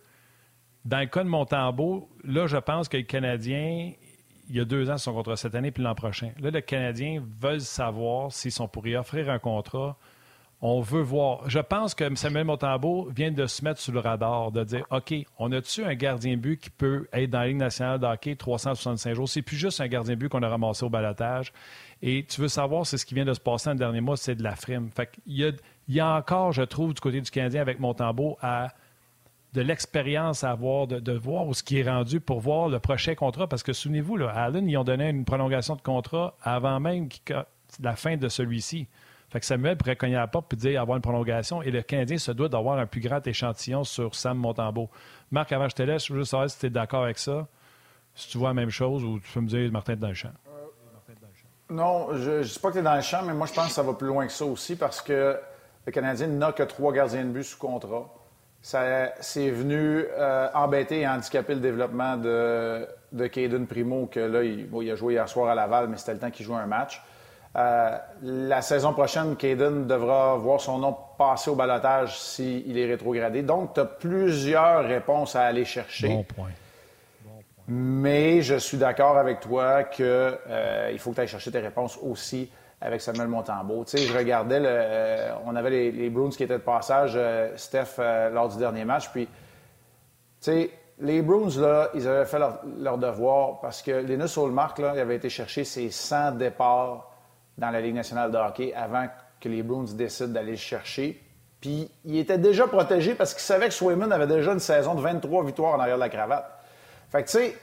[0.85, 3.93] dans le cas de Montembeau, là, je pense que le Canadien,
[4.49, 6.31] il y a deux ans, son contrat cette année puis l'an prochain.
[6.41, 9.99] Là, le Canadien veulent savoir s'ils sont pour offrir un contrat
[10.63, 11.49] on veut voir.
[11.49, 15.15] Je pense que Samuel Montambeau vient de se mettre sur le radar, de dire OK,
[15.39, 19.15] on a-tu un gardien but qui peut être dans la Ligue nationale de hockey 365
[19.15, 19.29] jours?
[19.29, 21.53] C'est plus juste un gardien but qu'on a ramassé au balotage.
[22.03, 24.35] Et tu veux savoir, c'est ce qui vient de se passer le dernier mois, c'est
[24.35, 24.91] de la frime.
[24.95, 25.55] Fait il,
[25.89, 28.69] y a, encore, je trouve, du côté du Canadien avec Montembeau, à
[29.53, 33.15] de l'expérience à avoir, de, voir où ce qui est rendu pour voir le prochain
[33.15, 33.49] contrat.
[33.49, 37.09] Parce que souvenez-vous, Allen, ils ont donné une prolongation de contrat avant même
[37.83, 38.87] la fin de celui-ci.
[39.31, 41.83] Fait que Samuel pourrait cogner à la porte et dire avoir une prolongation et le
[41.83, 44.91] Canadien se doit d'avoir un plus grand échantillon sur Sam Montembeau.
[45.31, 47.47] Marc, avant je te laisse, je veux savoir si tu es d'accord avec ça.
[48.15, 50.33] Si tu vois la même chose ou tu peux me dire Martin dans le champ.
[51.71, 53.69] Non, je ne dis pas que tu es dans le champ, mais moi je pense
[53.69, 55.39] que ça va plus loin que ça aussi parce que
[55.87, 58.13] le Canadien n'a que trois gardiens de but sous contrat.
[58.61, 64.43] Ça c'est venu euh, embêter et handicaper le développement de, de Caden Primo, que là,
[64.43, 66.67] il, il, a joué hier soir à Laval, mais c'était le temps qu'il joue un
[66.67, 67.01] match.
[67.57, 73.43] Euh, la saison prochaine, Caden devra voir son nom passer au balotage s'il est rétrogradé.
[73.43, 76.09] Donc, tu as plusieurs réponses à aller chercher.
[76.09, 76.51] Bon point.
[77.67, 81.99] Mais je suis d'accord avec toi qu'il euh, faut que tu ailles chercher tes réponses
[82.03, 83.85] aussi avec Samuel Montembeau.
[83.85, 87.19] Tu sais, je regardais, le, euh, on avait les, Bruins qui étaient de passage,
[87.57, 87.99] Steph,
[88.33, 89.11] lors du dernier match.
[89.11, 89.33] Puis, tu
[90.41, 90.71] sais,
[91.01, 95.17] les Bruins, là, ils avaient fait leur, devoir parce que Linus Olmark, là, il avait
[95.17, 97.10] été chercher ses 100 départs
[97.61, 99.07] dans la Ligue nationale de hockey avant
[99.39, 101.23] que les Bruins décident d'aller le chercher.
[101.61, 105.03] Puis il était déjà protégé parce qu'il savait que Swayman avait déjà une saison de
[105.03, 106.51] 23 victoires en arrière de la cravate.
[107.11, 107.57] Fait que, tu sais,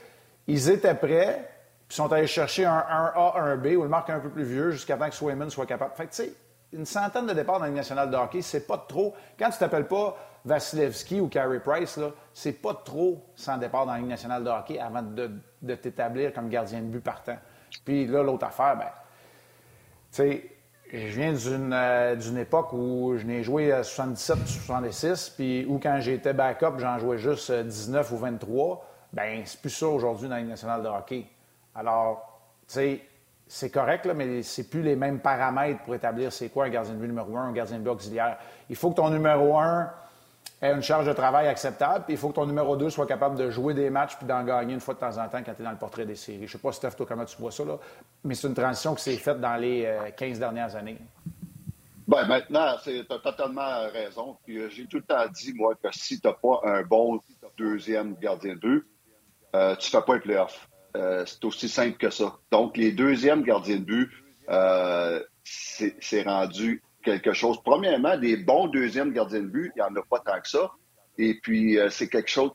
[0.46, 1.50] ils étaient prêts,
[1.88, 4.70] puis sont allés chercher un 1A, un B, ou le marque un peu plus vieux,
[4.70, 5.94] jusqu'à temps que Swayman soit capable.
[5.96, 6.32] Fait que, tu sais,
[6.72, 9.14] une centaine de départs dans la Ligue nationale de hockey, c'est pas trop.
[9.36, 13.92] Quand tu t'appelles pas Vasilevski ou Carey Price, là, c'est pas trop sans départ dans
[13.92, 15.30] la Ligue nationale de hockey avant de,
[15.60, 17.38] de t'établir comme gardien de but partant.
[17.84, 18.86] Puis là, l'autre affaire, ben
[20.10, 20.50] sais,
[20.92, 25.98] je viens euh, d'une époque où je n'ai joué à 77 66, puis où quand
[26.00, 28.84] j'étais backup, j'en jouais juste 19 ou 23.
[29.12, 31.26] Ben c'est plus ça aujourd'hui dans la nationale de hockey.
[31.74, 33.00] Alors, tu sais,
[33.46, 36.94] c'est correct, là, mais c'est plus les mêmes paramètres pour établir c'est quoi un gardien
[36.94, 38.38] de but numéro un, un gardien de but auxiliaire.
[38.68, 39.90] Il faut que ton numéro un
[40.60, 43.36] ait une charge de travail acceptable, puis il faut que ton numéro 2 soit capable
[43.36, 45.62] de jouer des matchs puis d'en gagner une fois de temps en temps quand tu
[45.62, 46.46] es dans le portrait des séries.
[46.46, 47.78] Je sais pas, Steph, toi, comment tu vois ça, là,
[48.24, 50.98] mais c'est une transition qui s'est faite dans les 15 euh, dernières années.
[52.06, 54.36] Bien, maintenant, tu as totalement raison.
[54.48, 57.20] Euh, j'ai tout le temps dit, moi, que si tu n'as pas un bon
[57.56, 58.86] deuxième gardien de but,
[59.54, 60.68] euh, tu ne fais pas un playoff.
[60.94, 62.36] c'est aussi simple que ça.
[62.50, 64.10] Donc, les deuxièmes gardiens de but,
[65.44, 67.58] c'est rendu quelque chose.
[67.64, 70.70] Premièrement, des bons deuxièmes gardiens de but, il n'y en a pas tant que ça.
[71.18, 72.52] Et puis, euh, c'est quelque chose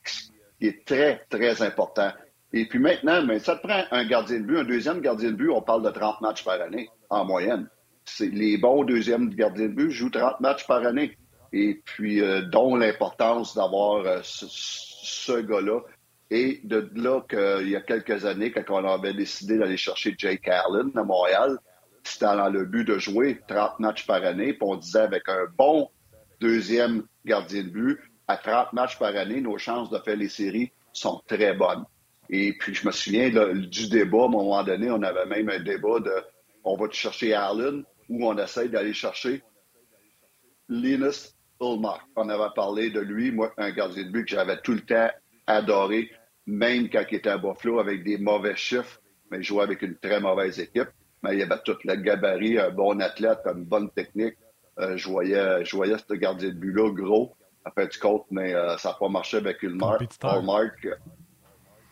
[0.60, 2.12] qui est très, très important.
[2.54, 5.36] Et puis maintenant, mais ça te prend un gardien de but, un deuxième gardien de
[5.36, 7.68] but, on parle de 30 matchs par année, en moyenne.
[8.20, 11.18] Les bons deuxièmes gardiens de but jouent 30 matchs par année.
[11.52, 15.82] Et puis, euh, dont l'importance d'avoir euh, ce, gars-là.
[16.30, 20.48] Et de là qu'il y a quelques années, quand on avait décidé d'aller chercher Jake
[20.48, 21.58] Allen à Montréal,
[22.04, 24.54] c'était dans le but de jouer 30 matchs par année.
[24.54, 25.90] Puis on disait avec un bon
[26.40, 30.72] deuxième gardien de but, à 30 matchs par année, nos chances de faire les séries
[30.92, 31.86] sont très bonnes.
[32.30, 35.60] Et puis je me souviens du débat, à un moment donné, on avait même un
[35.60, 36.14] débat de
[36.64, 39.44] on va chercher Allen ou on essaie d'aller chercher
[40.70, 42.02] Linus Ulmark.
[42.16, 45.10] On avait parlé de lui, moi, un gardien de but que j'avais tout le temps
[45.46, 46.10] adoré,
[46.46, 49.98] même quand il était à Buffalo avec des mauvais chiffres, mais il jouait avec une
[49.98, 50.90] très mauvaise équipe
[51.24, 54.36] mais il y avait tout le gabarit, un bon athlète, une bonne technique.
[54.80, 58.54] Euh, je, voyais, je voyais ce gardien de but-là gros, à fait du compte, mais
[58.54, 60.02] euh, ça n'a pas marché avec Ulmark.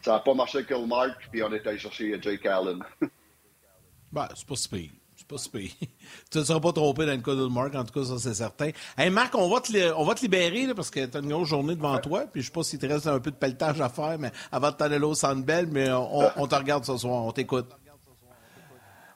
[0.01, 2.79] Ça n'a pas marché avec Ulmark, puis on est allé chercher Jake Allen.
[4.11, 4.89] ben, c'est pas si pire.
[5.15, 5.71] C'est pas si pire.
[6.31, 8.71] tu ne seras pas trompé dans le cas d'Ulmark, en tout cas, ça c'est certain.
[8.97, 11.47] Hey Marc, on va te, on va te libérer parce que tu as une grosse
[11.47, 13.89] journée devant toi, puis je sais pas s'il te reste un peu de pelletage à
[13.89, 16.97] faire, mais avant de t'aller là au Centre Bell, mais on, on te regarde ce
[16.97, 17.69] soir, on t'écoute.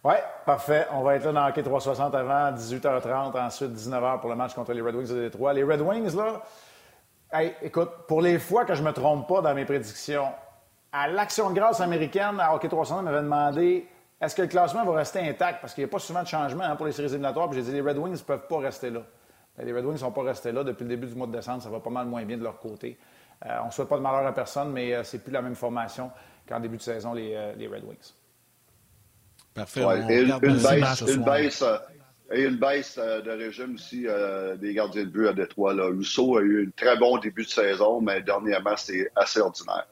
[0.06, 0.14] Oui,
[0.46, 0.86] parfait.
[0.92, 4.72] On va être là dans Hockey 360 avant 18h30, ensuite 19h pour le match contre
[4.72, 5.52] les Red Wings de Détroit.
[5.52, 6.44] Les Red Wings, là,
[7.34, 10.28] hey, écoute, pour les fois que je ne me trompe pas dans mes prédictions,
[10.92, 13.88] à l'Action de grâce américaine, à Hockey 360 m'avait demandé
[14.22, 15.60] est-ce que le classement va rester intact?
[15.60, 17.50] Parce qu'il n'y a pas souvent de changement hein, pour les séries éliminatoires.
[17.50, 19.02] Puis j'ai dit les Red Wings ne peuvent pas rester là.
[19.58, 21.32] Ben, les Red Wings ne sont pas restés là depuis le début du mois de
[21.32, 21.64] décembre.
[21.64, 23.00] Ça va pas mal moins bien de leur côté.
[23.44, 25.56] Euh, on ne souhaite pas de malheur à personne, mais euh, c'est plus la même
[25.56, 26.12] formation
[26.48, 27.36] qu'en début de saison les,
[27.68, 28.14] Red Wings.
[29.56, 29.82] Parfait.
[30.10, 31.64] et une, baisse, une baisse,
[32.32, 34.06] et une baisse de régime aussi
[34.60, 35.74] des gardiens de but à Détroit.
[35.74, 35.88] Là.
[35.88, 39.88] Rousseau a eu un très bon début de saison, mais dernièrement, c'est assez ordinaire.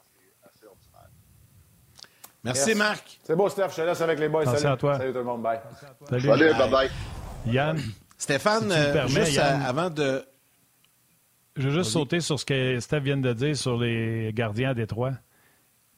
[2.44, 3.20] Merci, Marc.
[3.24, 3.70] C'est beau, Steph.
[3.72, 4.46] Je te laisse avec les boys.
[4.46, 4.74] Salut.
[4.74, 4.98] à toi.
[4.98, 5.42] Salut tout le monde.
[5.42, 5.60] Bye.
[6.10, 6.90] Salut, bye bye.
[7.46, 7.80] Yann.
[8.18, 10.24] Stéphane, euh, juste avant de.
[11.56, 14.74] Je veux juste sauter sur ce que Steph vient de dire sur les gardiens à
[14.74, 15.14] Détroit.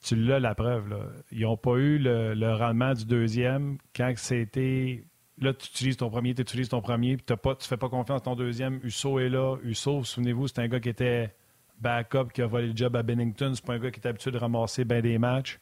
[0.05, 0.89] Tu l'as la preuve.
[0.89, 0.99] Là.
[1.31, 5.03] Ils n'ont pas eu le, rendement du deuxième quand c'était.
[5.39, 8.21] Là, tu utilises ton premier, tu utilises ton premier, puis tu ne fais pas confiance
[8.21, 8.79] à ton deuxième.
[8.83, 9.57] Uso est là.
[9.63, 11.33] Uso, souvenez-vous, c'est un gars qui était
[11.79, 13.51] backup, qui a volé le job à Bennington.
[13.53, 15.59] C'est pas un gars qui est habitué de ramasser bien des matchs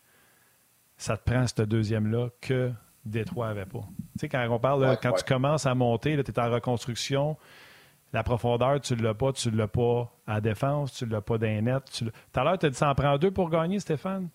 [0.97, 2.71] ça te prend ce deuxième-là que
[3.05, 3.79] Détroit n'avait pas.
[3.79, 7.37] Tu sais, quand on parle, quand tu commences à monter, tu es en reconstruction,
[8.13, 11.21] la profondeur, tu ne l'as pas, tu ne l'as pas à défense, tu ne l'as
[11.21, 11.81] pas les nets.
[11.91, 14.29] Tout à l'heure, tu as dit ça en prend deux pour gagner, Stéphane?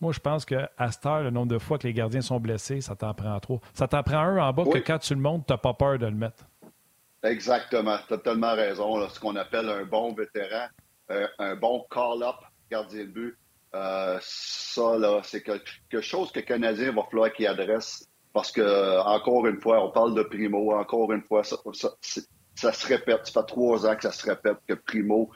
[0.00, 2.80] Moi, je pense qu'à cette heure, le nombre de fois que les gardiens sont blessés,
[2.80, 3.60] ça t'en prend trop.
[3.74, 5.98] Ça t'en prend un en bas que quand tu le montes, tu n'as pas peur
[5.98, 6.44] de le mettre.
[7.22, 7.98] Exactement.
[8.06, 9.06] Tu as tellement raison.
[9.08, 10.66] Ce qu'on appelle un bon vétéran,
[11.10, 12.36] euh, un bon call-up
[12.70, 13.38] gardien de but.
[13.74, 19.00] Euh, ça, là, c'est quelque chose que le Canadien va falloir qu'il adresse parce que,
[19.00, 21.56] encore une fois, on parle de Primo, encore une fois, ça,
[22.72, 23.26] se répète.
[23.26, 25.30] Ça fait trois ans que ça se répète que Primo,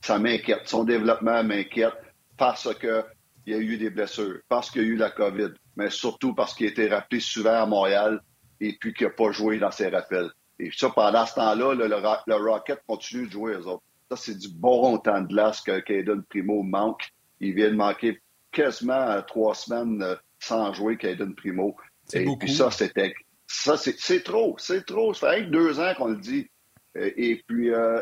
[0.00, 0.62] ça m'inquiète.
[0.66, 1.94] Son développement m'inquiète
[2.36, 3.04] parce qu'il
[3.46, 6.54] y a eu des blessures, parce qu'il y a eu la COVID, mais surtout parce
[6.54, 8.20] qu'il a été rappelé souvent à Montréal
[8.60, 10.30] et puis qu'il n'a pas joué dans ses rappels.
[10.58, 13.82] Et ça, pendant ce temps-là, le, Rocket continue de jouer, eux autres.
[14.10, 17.08] Ça, c'est du bon temps de glace que Caden Primo manque.
[17.40, 18.20] Il vient de manquer
[18.52, 21.76] quasiment trois semaines euh, sans jouer Caden Primo.
[22.12, 23.14] Et puis ça, c'était.
[23.46, 24.54] Ça, c'est trop.
[24.58, 25.14] C'est trop.
[25.14, 26.48] Ça fait deux ans qu'on le dit.
[26.94, 28.00] Et, puis, euh,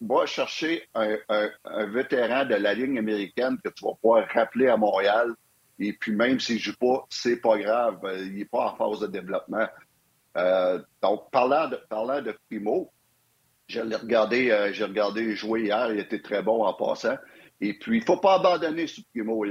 [0.00, 1.16] va chercher un,
[1.86, 5.34] vétéran de la ligne américaine que tu vas pouvoir rappeler à Montréal.
[5.78, 7.98] Et puis, même s'il ne joue pas, c'est pas grave.
[8.04, 9.66] Euh, il n'est pas en phase de développement.
[10.36, 12.92] Euh, donc, parlant de, parlant de Primo,
[13.66, 15.92] j'ai regardé, j'ai regardé jouer hier.
[15.92, 17.16] Il était très bon en passant.
[17.60, 19.44] Et puis, il ne faut pas abandonner ce Primo.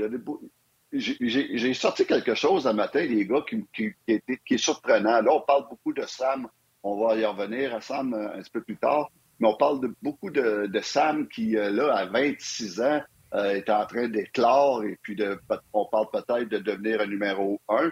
[0.92, 5.22] J'ai sorti quelque chose un matin, les gars, qui, qui, est surprenant.
[5.22, 6.48] Là, on parle beaucoup de Sam.
[6.84, 9.12] On va y revenir à Sam euh, un petit peu plus tard.
[9.40, 13.02] Mais on parle de, beaucoup de, Sam qui, euh, là, à 26 ans,
[13.34, 15.40] euh, est en train d'éclore et puis de,
[15.74, 17.92] on parle peut-être de devenir un numéro un.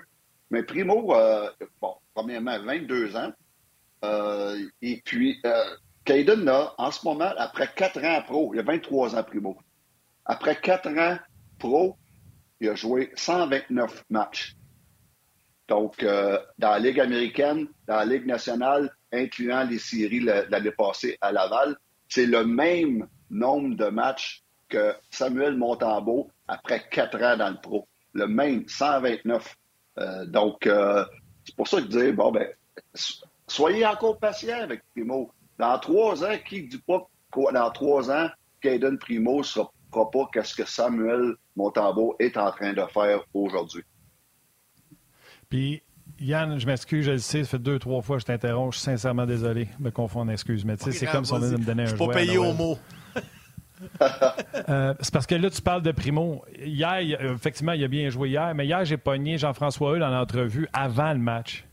[0.49, 1.13] Mais Primo,
[2.13, 3.33] premièrement, 22 ans.
[4.81, 5.41] et puis,
[6.05, 9.57] Caden, là, en ce moment, après 4 ans pro, il a 23 ans Primo.
[10.27, 11.17] Après quatre ans
[11.57, 11.97] pro,
[12.59, 14.55] il a joué 129 matchs.
[15.67, 21.17] Donc, euh, dans la Ligue américaine, dans la Ligue nationale, incluant les séries l'année passée
[21.21, 21.75] à Laval,
[22.07, 27.87] c'est le même nombre de matchs que Samuel Montembeau après quatre ans dans le pro.
[28.13, 29.55] Le même, 129.
[29.99, 31.05] Euh, donc, euh,
[31.45, 32.47] c'est pour ça que je dis, bon, ben,
[33.47, 35.31] soyez encore patient avec Primo.
[35.57, 37.07] Dans trois ans, qui dit pas
[37.53, 38.29] dans trois ans,
[38.61, 43.83] Caden Primo sera pas qu'est-ce que Samuel Montambeau est en train de faire aujourd'hui.
[45.49, 45.81] Puis,
[46.19, 48.75] Yann, je m'excuse, je le sais, ça fait deux, trois fois que je t'interromps.
[48.75, 50.65] Je suis sincèrement désolé de me confondre, excuse.
[50.65, 52.13] Mais tu sais, c'est comme si on venait de me donner un Je suis pas
[52.13, 52.77] payé au mot.
[54.69, 56.43] Euh, c'est parce que là, tu parles de Primo.
[56.59, 60.67] Hier, effectivement, il a bien joué hier, mais hier, j'ai pogné Jean-François Hull en entrevue
[60.73, 61.63] avant le match.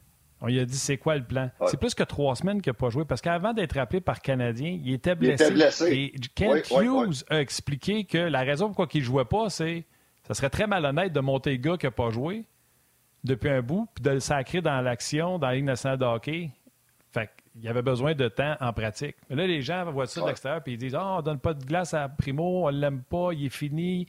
[0.42, 1.50] On lui a dit c'est quoi le plan?
[1.68, 4.78] C'est plus que trois semaines qu'il n'a pas joué parce qu'avant d'être appelé par Canadien,
[4.84, 5.54] il était blessé.
[5.90, 9.86] Et Kent Hughes a expliqué que la raison pourquoi il ne jouait pas, c'est
[10.28, 12.44] ça serait très malhonnête de monter le gars qui n'a pas joué
[13.24, 16.50] depuis un bout puis de le sacrer dans l'action dans la Ligue nationale de hockey.
[17.12, 19.16] Fait il avait besoin de temps en pratique.
[19.30, 21.54] Mais là, les gens voient ça de l'extérieur et ils disent oh, on donne pas
[21.54, 24.06] de glace à Primo, on l'aime pas, il est fini.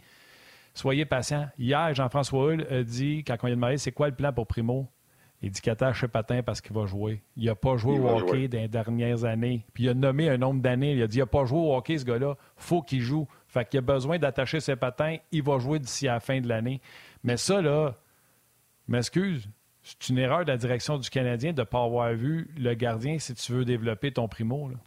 [0.74, 1.48] Soyez patient.
[1.58, 4.48] Hier, Jean-François Hull a dit, quand on lui a demandé c'est quoi le plan pour
[4.48, 4.88] Primo,
[5.42, 7.22] il dit qu'il attache ses patins parce qu'il va jouer.
[7.38, 9.66] Il n'a pas joué au hockey dans les dernières années.
[9.74, 10.94] Puis il a nommé un nombre d'années.
[10.94, 12.36] Il a dit il n'a pas joué au hockey, ce gars-là.
[12.58, 13.28] faut qu'il joue.
[13.48, 15.18] Fait qu'il a besoin d'attacher ses patins.
[15.32, 16.82] Il va jouer d'ici à la fin de l'année.
[17.24, 17.96] Mais ça, là,
[18.88, 19.48] m'excuse,
[19.84, 23.20] c'est une erreur de la direction du Canadien de ne pas avoir vu le gardien
[23.20, 24.70] si tu veux développer ton primo.
[24.70, 24.78] Là.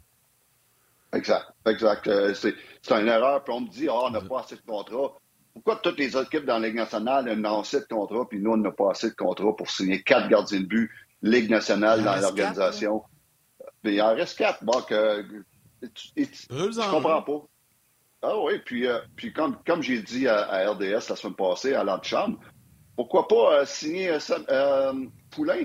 [1.13, 2.07] Exact, exact.
[2.07, 2.55] Euh, c'est
[2.91, 3.43] une erreur.
[3.45, 5.15] Puis on me dit, ah, on n'a pas assez de contrats.
[5.55, 8.57] Pourquoi toutes les équipes dans la Ligue nationale ont assez de contrats, puis nous, on
[8.57, 10.91] n'a pas assez de contrats pour signer quatre gardiens de but,
[11.23, 13.03] Ligue nationale dans l'organisation?
[13.83, 14.63] Il en reste quatre.
[14.63, 15.25] Bon, que,
[15.83, 17.47] je comprends pas.
[18.23, 21.85] Ah oui, puis, euh, puis comme, comme j'ai dit à, RDS la semaine passée, à
[21.85, 22.39] l'antichambre,
[22.99, 24.11] pourquoi pas euh, signer
[24.51, 24.93] euh,
[25.31, 25.63] Poulain?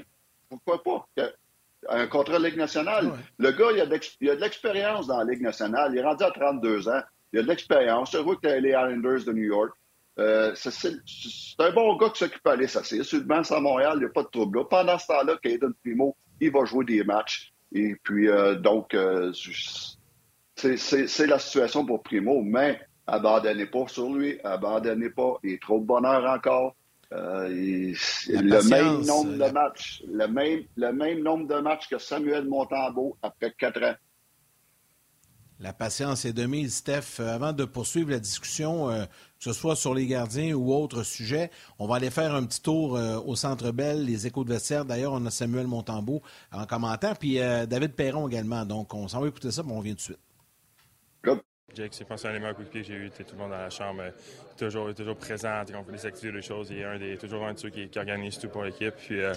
[0.47, 1.07] Pourquoi pas?
[1.89, 3.11] Un contrat de Ligue nationale.
[3.39, 5.93] Le gars, il a de l'expérience dans la Ligue nationale.
[5.93, 7.01] Il est rendu à 32 ans.
[7.31, 8.11] Il a de l'expérience.
[8.11, 9.71] Je vois que les Islanders de New York.
[10.15, 10.91] c'est
[11.57, 12.55] un bon gars qui s'occupe à.
[12.67, 14.67] C'est sur le banc à Montréal, il n'y a pas de trouble.
[14.67, 17.51] Pendant ce temps-là, Caden Primo, il va jouer des matchs.
[17.73, 18.27] Et puis,
[18.59, 18.95] donc,
[20.55, 25.39] c'est la situation pour Primo, mais abandonnez pas sur lui, abandonnez pas.
[25.43, 26.75] Il est trop de bonheur encore.
[27.13, 27.93] Euh,
[28.29, 33.17] le même nombre de matchs, le même, le même nombre de matchs que Samuel Montembeau
[33.21, 33.95] après quatre ans.
[35.59, 37.19] La patience est de mise, Steph.
[37.19, 41.03] Euh, avant de poursuivre la discussion, euh, que ce soit sur les gardiens ou autre
[41.03, 44.83] sujet, on va aller faire un petit tour au Centre Bell, les échos de vestiaire.
[44.83, 48.65] D'ailleurs, on a Samuel Montembeau en commentant, puis David Perron également.
[48.65, 50.19] Donc, on s'en va écouter ça, mais on vient tout de suite.
[51.75, 53.09] Jake, c'est pas un des meilleurs coups de pied que j'ai eu.
[53.09, 54.11] Tout le monde dans la chambre, euh,
[54.57, 56.67] toujours, toujours présent, on fait des activités, des choses.
[56.69, 58.93] Il est un des, toujours un de ceux qui, organise tout pour l'équipe.
[58.95, 59.33] Puis, euh,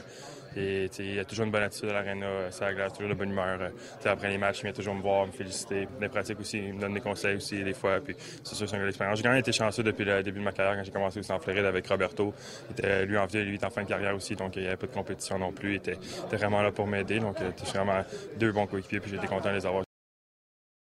[0.54, 3.70] il a toujours une bonne attitude à l'aréna, euh, ça glace, toujours de bonne humeur.
[4.04, 5.88] après les matchs, il vient toujours me voir, me féliciter.
[5.98, 8.00] Des pratiques aussi, il me donne des conseils aussi des fois.
[8.00, 8.14] Puis,
[8.44, 9.16] c'est sûr, c'est une expérience.
[9.16, 11.32] J'ai quand même été chanceux depuis le début de ma carrière quand j'ai commencé aussi
[11.32, 12.34] en Floride avec Roberto.
[12.70, 14.76] Était, lui, en vie, lui, est en fin de carrière aussi, donc il n'y avait
[14.76, 15.70] pas de compétition non plus.
[15.70, 15.96] Il était,
[16.32, 17.18] vraiment là pour m'aider.
[17.18, 18.04] Donc, c'était vraiment
[18.38, 19.85] deux bons coéquipiers, puis j'étais content de les avoir.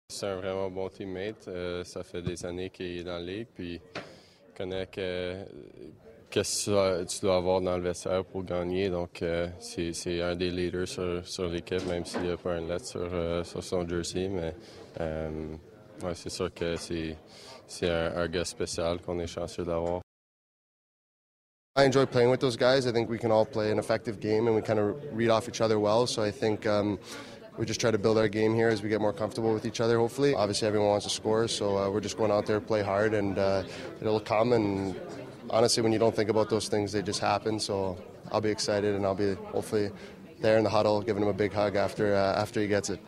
[0.08, 1.47] C'est un vraiment bon teammate.
[1.47, 3.82] Euh, ça fait des années qu'il est dans la ligue, puis
[4.56, 5.43] connaît que
[6.30, 8.89] tu dois avoir dans le vestiaire pour gagner.
[8.89, 12.86] Donc, euh, c'est un des leaders sur, l'équipe, même s'il n'y a pas un lettre
[12.86, 14.30] sur, euh, son jersey.
[14.30, 14.53] Mais
[16.14, 17.18] c'est sûr que c'est
[17.89, 20.01] un, un gars spécial qu'on est chanceux d'avoir.
[21.78, 22.88] I enjoy playing with those guys.
[22.88, 25.49] I think we can all play an effective game and we kind of read off
[25.49, 26.08] each other well.
[26.08, 26.97] So I think um,
[27.58, 29.80] we just try to build our game here as we get more comfortable with each
[29.80, 30.34] other, hopefully.
[30.36, 33.38] Obviously, everyone wants to score, so uh, we're just going out there, play hard, and
[33.38, 33.64] uh,
[34.01, 34.53] it'll come.
[34.53, 34.95] And
[35.49, 37.60] honestly, when you don't think about those things, they just happen.
[37.60, 37.97] So
[38.32, 39.91] I'll be excited, and I'll be hopefully
[40.41, 42.99] there in the huddle, giving him a big hug after, uh, after he gets it.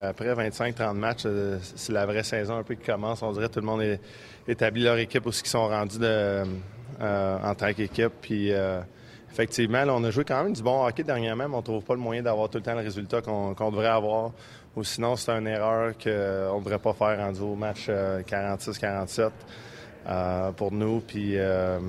[0.00, 3.20] Après 25-30 matchs, euh, c'est la vraie saison un peu qui commence.
[3.20, 4.00] On dirait que tout le monde est
[4.46, 6.44] établi leur équipe aussi qui sont rendus de,
[7.00, 8.12] euh, en tant qu'équipe.
[8.20, 8.52] Puis
[9.28, 11.84] euh, effectivement, on a joué quand même du bon hockey dernièrement, mais on ne trouve
[11.84, 14.32] pas le moyen d'avoir tout le temps le résultat qu'on devrait avoir.
[14.76, 19.30] Ou sinon, c'est une erreur qu'on ne devrait pas faire rendu au match 46-47 euh,
[20.06, 21.00] euh, pour nous.
[21.00, 21.80] Puis euh,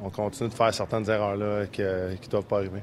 [0.00, 2.82] on continue de faire certaines erreurs-là qui ne doivent pas arriver.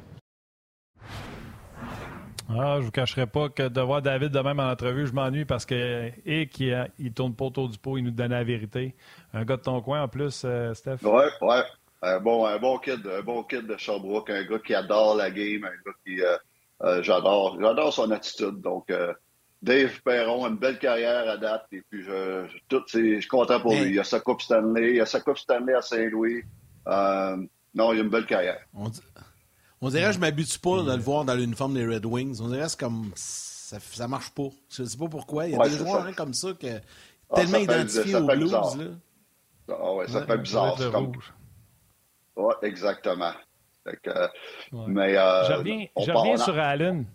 [2.49, 5.45] Ah, je vous cacherai pas que de voir David de même en entrevue, je m'ennuie
[5.45, 8.93] parce que et qui il tourne pas autour du pot, il nous donne la vérité.
[9.33, 10.97] Un gars de ton coin en plus, Steph.
[11.03, 11.63] Ouais, ouais.
[12.03, 15.29] Un bon, un bon kid, un bon kid de Sherbrooke, un gars qui adore la
[15.29, 16.35] game, un gars qui euh,
[16.83, 18.59] euh, j'adore, j'adore son attitude.
[18.61, 19.13] Donc euh,
[19.61, 23.59] Dave Perron, une belle carrière à date, et puis je, je, tout, je suis content
[23.59, 23.91] pour lui.
[23.91, 26.43] Il a sa Coupe Stanley, il a sa Coupe Stanley à Saint-Louis.
[26.87, 28.61] non, il a une belle carrière.
[28.73, 32.39] On, dirait que je m'habitue pas de le voir dans l'uniforme des Red Wings.
[32.41, 34.49] On dirait que c'est comme ça, ça marche pas.
[34.69, 35.47] Je sais pas pourquoi.
[35.47, 36.79] Il y a des joueurs hein, comme ça que
[37.29, 38.51] ah, tellement identifiés aux Blues.
[38.51, 38.69] Là.
[39.69, 40.75] Ah ouais, ça fait bizarre.
[40.77, 41.13] C'est comme,
[42.35, 43.33] oui, exactement.
[44.71, 47.05] Mais, euh, je reviens, sur Allen.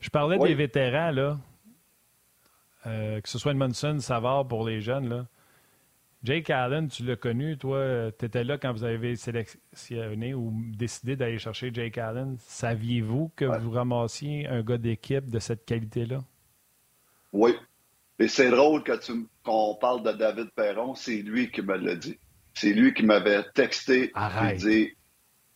[0.00, 1.38] Je parlais des vétérans, là.
[2.86, 5.26] Euh, que ce soit Edmondson, Savard pour les jeunes, là.
[6.22, 11.16] Jake Allen, tu l'as connu, toi, tu étais là quand vous avez sélectionné ou décidé
[11.16, 12.36] d'aller chercher Jake Allen.
[12.38, 16.24] Saviez-vous que vous ramassiez un gars d'équipe de cette qualité-là?
[17.32, 17.54] Oui.
[18.18, 18.82] Et c'est drôle
[19.42, 22.18] qu'on parle de David Perron, c'est lui qui me l'a dit.
[22.54, 24.12] C'est lui qui m'avait texté
[24.50, 24.92] et dit,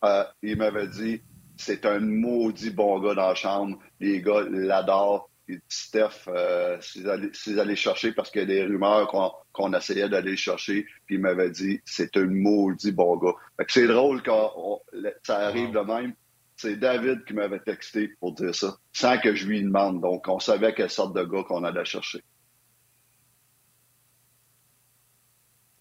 [0.03, 1.21] euh, il m'avait dit,
[1.57, 3.79] c'est un maudit bon gars dans la chambre.
[3.99, 5.29] Les gars l'adorent.
[5.67, 9.07] Steph, euh, s'ils allaient chercher parce qu'il y a des rumeurs
[9.51, 13.33] qu'on essayait d'aller chercher, puis il m'avait dit c'est un maudit bon gars.
[13.67, 14.81] c'est drôle quand
[15.23, 16.13] ça arrive de même.
[16.55, 20.01] C'est David qui m'avait texté pour dire ça, sans que je lui demande.
[20.01, 22.21] Donc, on savait quelle sorte de gars qu'on allait chercher.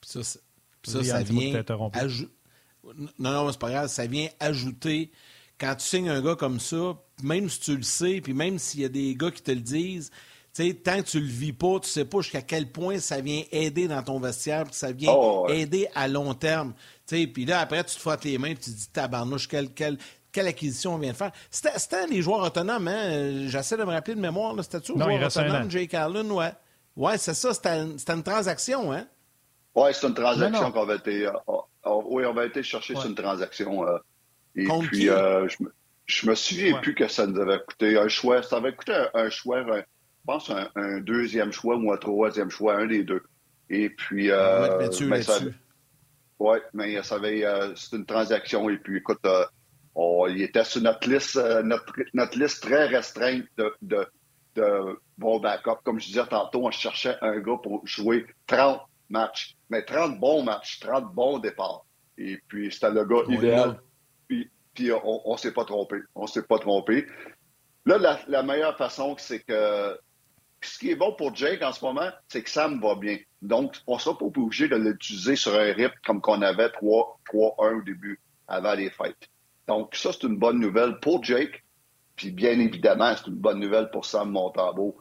[0.02, 0.20] Ça,
[0.88, 1.62] ça, ça vient.
[3.18, 3.88] Non, non, c'est pas grave.
[3.88, 5.10] Ça vient ajouter.
[5.58, 8.80] Quand tu signes un gars comme ça, même si tu le sais, puis même s'il
[8.80, 10.10] y a des gars qui te le disent,
[10.58, 13.42] sais, tant que tu le vis pas, tu sais pas jusqu'à quel point ça vient
[13.52, 16.74] aider dans ton vestiaire, puis ça vient oh, aider à long terme.
[17.06, 19.98] Puis là, après, tu te frottes les mains, puis tu te dis, tabarnouche, quelle, quelle,
[20.32, 21.32] quelle acquisition on vient de faire.
[21.50, 23.46] C'était les joueurs autonomes, hein?
[23.48, 26.30] J'essaie de me rappeler de mémoire, c'était-tu joueur autonome, Jake Allen?
[26.30, 26.52] Ouais,
[26.96, 29.06] ouais c'est ça, c'était une transaction, hein?
[29.78, 31.26] Oui, c'est une transaction qu'on va été.
[31.26, 31.32] Euh,
[32.06, 33.86] oui, on va été chercher sur une transaction.
[33.86, 33.98] Euh,
[34.56, 38.42] et puis, euh, je, me, me souviens plus que ça nous avait coûté un choix.
[38.42, 39.82] Ça avait coûté un, choix, je
[40.26, 43.22] pense, un, deuxième choix ou un troisième choix, un des deux.
[43.70, 44.30] Et puis.
[46.40, 47.44] Oui, mais ça avait.
[47.76, 48.68] c'est une transaction.
[48.70, 49.24] Et puis, écoute,
[49.96, 54.06] il était sur notre liste, notre, notre, liste très restreinte de, de,
[54.56, 55.78] de bon backup.
[55.84, 60.42] Comme je disais tantôt, on cherchait un gars pour jouer 30 matchs, mais 30 bons
[60.42, 61.84] matchs, 30 bons départs.
[62.16, 63.80] Et puis, c'était le gars idéal.
[64.26, 65.96] Puis, puis on ne s'est pas trompé.
[66.14, 67.06] On s'est pas trompé.
[67.86, 69.98] Là, la, la meilleure façon, c'est que
[70.60, 73.18] ce qui est bon pour Jake en ce moment, c'est que Sam va bien.
[73.42, 77.78] Donc, on ne sera pas obligé de l'utiliser sur un rip comme qu'on avait 3-1
[77.78, 79.28] au début, avant les fêtes.
[79.68, 81.64] Donc, ça, c'est une bonne nouvelle pour Jake.
[82.16, 85.00] Puis, bien évidemment, c'est une bonne nouvelle pour Sam Montambeau.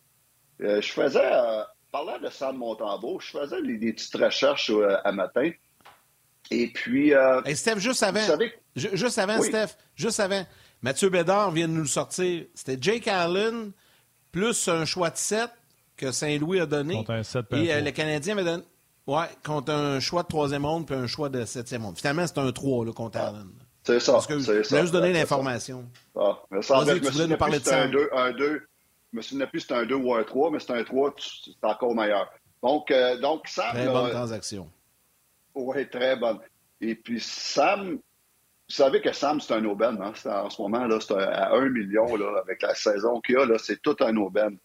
[0.62, 5.12] Euh, je faisais, euh, parlant de Sam Montambeau, je faisais des, petites recherches euh, à
[5.12, 5.52] matin.
[6.52, 7.14] Et puis.
[7.14, 8.20] Euh, Steph, juste avant.
[8.76, 10.46] juste avant, Steph, juste avant.
[10.82, 12.46] Mathieu Bédard vient de nous le sortir.
[12.54, 13.72] C'était Jake Allen
[14.32, 15.50] plus un choix de 7
[15.96, 16.96] que Saint-Louis a donné.
[16.96, 18.64] Contre un 7 Et euh, le Canadien avait donné.
[19.08, 21.98] Ouais, contre un choix de troisième ronde puis un choix de septième ronde.
[21.98, 23.48] Finalement, c'est un 3 là, contre ah, Allen.
[23.84, 24.12] C'est ça.
[24.14, 25.86] Parce que je voulais juste donner l'information.
[26.16, 27.84] Ah, Vas-y, tu voulais nous parler de ça.
[27.84, 28.62] Un 2, un 2.
[29.12, 31.16] Je me souviens plus si c'était un 2 ou un 3, mais c'est un 3,
[31.18, 32.30] c'est encore meilleur.
[32.62, 33.72] Donc, euh, donc Sam.
[33.74, 34.70] Très bonne transaction.
[35.55, 36.39] Oui, très bonne.
[36.82, 39.97] Et puis, Sam, vous savez que Sam, c'est un aubaine.
[40.01, 40.14] Hein?
[40.26, 43.45] En ce moment, là, c'est à 1 million là, avec la saison qu'il a.
[43.45, 44.58] Là, c'est tout un aubaine.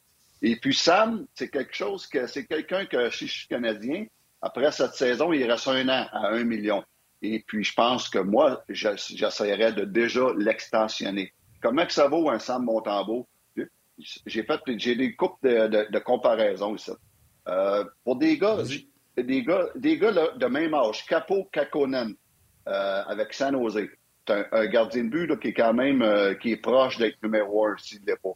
[0.43, 4.07] Et puis, Sam, c'est quelque chose que c'est quelqu'un que, si je suis Canadien,
[4.41, 6.83] après cette saison, il reste un an à 1 million.
[7.23, 11.33] Et puis, je pense que moi, j'essaierais de déjà l'extensionner.
[11.63, 13.29] Comment que ça vaut un Sam Montembeau?
[13.99, 16.91] J'ai fait j'ai des coupes de, de, de comparaison ici.
[17.49, 18.59] Euh, pour des gars,
[19.17, 22.15] des gars, des gars de même âge, Capo Kakonen
[22.69, 23.89] euh, avec San Jose.
[24.27, 27.67] C'est un, gardien de but qui est quand même euh, qui est proche d'être numéro
[27.67, 28.35] un s'il l'est pas.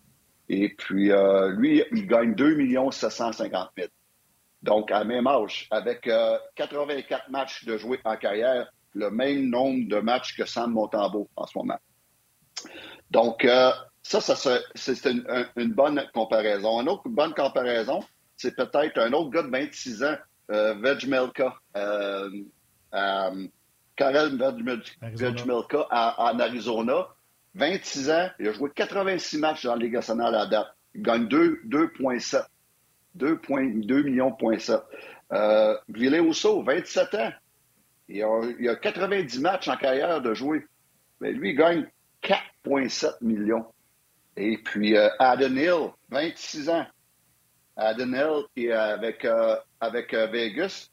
[0.48, 1.11] Et puis
[1.57, 2.57] lui, il gagne 2
[2.90, 3.88] 750 000.
[4.62, 6.09] Donc, à même âge, avec
[6.54, 11.46] 84 matchs de jouer en carrière, le même nombre de matchs que Sam Montembeau en
[11.46, 11.78] ce moment.
[13.11, 13.44] Donc,
[14.07, 15.26] ça, ça c'est une,
[15.57, 16.80] une, bonne comparaison.
[16.80, 18.04] Une autre bonne comparaison,
[18.36, 20.16] c'est peut-être un autre gars de 26 ans
[20.50, 22.30] euh, Vegmelka, euh,
[22.94, 23.46] euh,
[23.96, 24.38] Karel
[25.90, 27.09] en Arizona.
[27.54, 30.68] 26 ans, il a joué 86 matchs dans la Ligue nationale à date.
[30.94, 32.44] Il gagne 2,7.
[33.16, 34.36] 2,2 millions.
[35.32, 37.32] Euh, 27 ans.
[38.09, 40.64] Il a, il a, 90 matchs en carrière de jouer.
[41.20, 41.88] Mais lui, il gagne
[42.22, 43.66] 4,7 millions.
[44.37, 46.87] Et puis, euh, Adam Hill, 26 ans.
[47.76, 50.89] Adam Hill, qui avec, euh, avec euh, Vegas,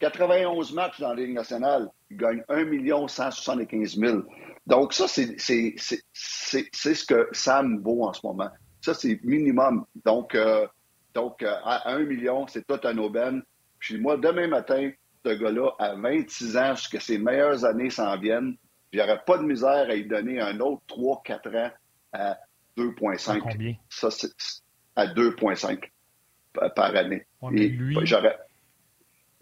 [0.00, 1.88] 91 matchs dans la Ligue nationale.
[2.10, 4.22] Il gagne 1 175 000.
[4.66, 8.50] Donc, ça, c'est ce que Sam vaut en ce moment.
[8.80, 9.84] Ça, c'est minimum.
[10.04, 10.66] Donc, euh,
[11.14, 13.42] donc à 1 million, c'est tout un aubaine.
[13.78, 14.90] Puis moi, demain matin,
[15.24, 18.56] ce gars-là, à 26 ans, que ses meilleures années s'en viennent,
[18.92, 21.70] j'aurais pas de misère à lui donner un autre 3-4 ans
[22.12, 22.38] à
[22.76, 23.38] 2,5.
[23.38, 23.74] Combien?
[23.88, 24.30] Ça, c'est
[24.94, 25.90] à 2,5
[26.74, 27.26] par année.
[27.50, 27.96] lui,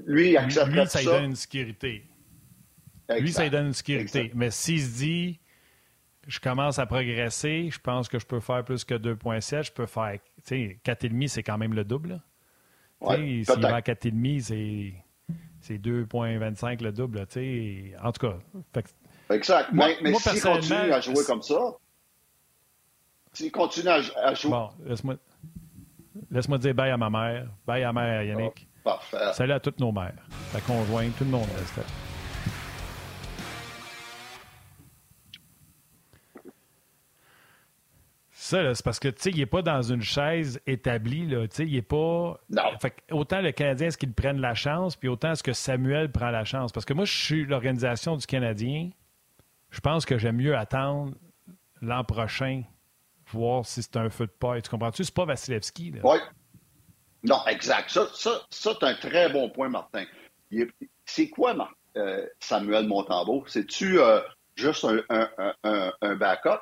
[0.01, 0.99] lui, il accepterait lui, ça.
[0.99, 2.05] lui, donne une sécurité.
[3.19, 4.31] Lui, ça lui donne une sécurité.
[4.35, 5.41] Mais s'il se dit,
[6.27, 9.87] je commence à progresser, je pense que je peux faire plus que 2,7, je peux
[9.87, 10.19] faire.
[10.47, 12.21] Tu sais, 4,5, c'est quand même le double.
[13.01, 14.95] Ouais, S'il va à 4,5,
[15.61, 17.27] c'est 2,25 le double.
[18.03, 18.39] En tout cas.
[19.31, 19.71] exact.
[19.73, 21.77] mais, mais s'il continue à jouer comme ça,
[23.53, 24.51] continue à, jouer?
[24.51, 25.17] Bon, laisse-moi.
[26.31, 28.67] Laisse-moi dire bye à ma mère, bye à ma mère Yannick.
[28.67, 29.33] Oh, parfait.
[29.33, 30.15] Salut à toutes nos mères,
[30.53, 31.49] ta conjointe, tout le monde.
[31.59, 31.81] Reste.
[38.47, 41.49] Ça, c'est parce que, tu sais, il n'est pas dans une chaise établie, là.
[41.49, 42.39] Tu sais, il n'est pas.
[42.51, 42.79] Non.
[42.79, 46.31] Fait autant le Canadien, est-ce qu'il prenne la chance, puis autant est-ce que Samuel prend
[46.31, 46.71] la chance?
[46.71, 48.91] Parce que moi, je suis l'organisation du Canadien.
[49.71, 51.15] Je pense que j'aime mieux attendre
[51.81, 52.65] l'an prochain
[53.27, 54.63] voir si c'est un feu de paille.
[54.63, 55.05] Tu comprends-tu?
[55.05, 55.95] C'est pas Vasilevski.
[56.03, 56.19] Oui.
[57.23, 57.91] Non, exact.
[57.91, 60.05] Ça, ça, c'est un très bon point, Martin.
[61.07, 61.57] C'est quoi,
[61.97, 63.45] euh, Samuel Montembeau?
[63.47, 64.21] C'est-tu euh,
[64.57, 65.29] juste un,
[65.63, 66.61] un, un, backup?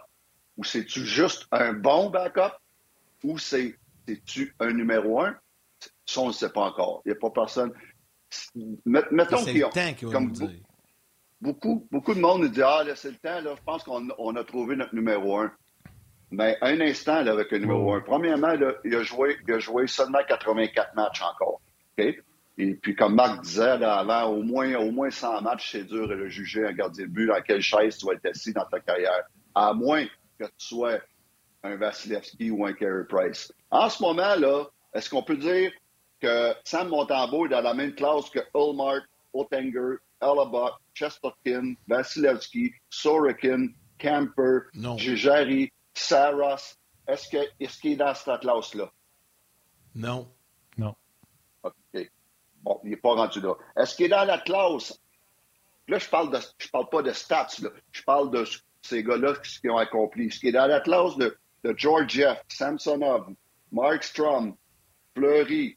[0.57, 2.57] Ou c'est-tu juste un bon backup?
[3.25, 5.37] Ou c'est-tu un numéro un?
[6.07, 7.03] Ça, on ne sait pas encore.
[7.05, 7.73] Il n'y a pas personne.
[8.85, 9.65] Mettons qu'il
[10.11, 10.33] comme
[11.41, 14.37] beaucoup, beaucoup de monde nous dit Ah, là, c'est le temps, là, je pense qu'on
[14.37, 15.53] a trouvé notre numéro un.
[16.33, 18.01] Mais un instant là, avec le numéro 1.
[18.01, 21.61] Premièrement, là, il, a joué, il a joué seulement 84 matchs encore.
[21.99, 22.17] OK?
[22.59, 26.09] Et puis, comme Marc disait là, avant, au moins, au moins 100 matchs, c'est dur
[26.09, 28.65] de le juger un gardien de but dans quelle chaise tu vas être assis dans
[28.65, 29.25] ta carrière.
[29.55, 30.07] À moins
[30.39, 30.99] que tu sois
[31.63, 33.53] un Vasilevski ou un Carey Price.
[33.71, 34.65] En ce moment, là,
[34.95, 35.71] est-ce qu'on peut dire
[36.21, 39.05] que Sam Montembeau est dans la même classe que Ulmark,
[39.35, 43.69] Ottinger, Hellebuck, Chesterkin, Vasilevski, Sorokin,
[43.99, 46.77] Camper, Jujari, Saros,
[47.07, 48.91] est-ce qu'il est, est dans cette classe-là?
[49.95, 50.29] Non.
[50.77, 50.95] Non.
[51.63, 51.75] OK.
[52.63, 53.55] Bon, il n'est pas rendu là.
[53.77, 54.99] Est-ce qu'il est dans la classe?
[55.89, 57.71] Là, je parle de, je parle pas de stats, là.
[57.91, 58.45] Je parle de
[58.83, 60.27] ces gars-là, qu'ils ont accompli.
[60.27, 63.35] Est-ce qu'il est dans la classe de, de George Jeff, Samsonov,
[63.71, 64.57] Mark Strom,
[65.15, 65.77] Fleury,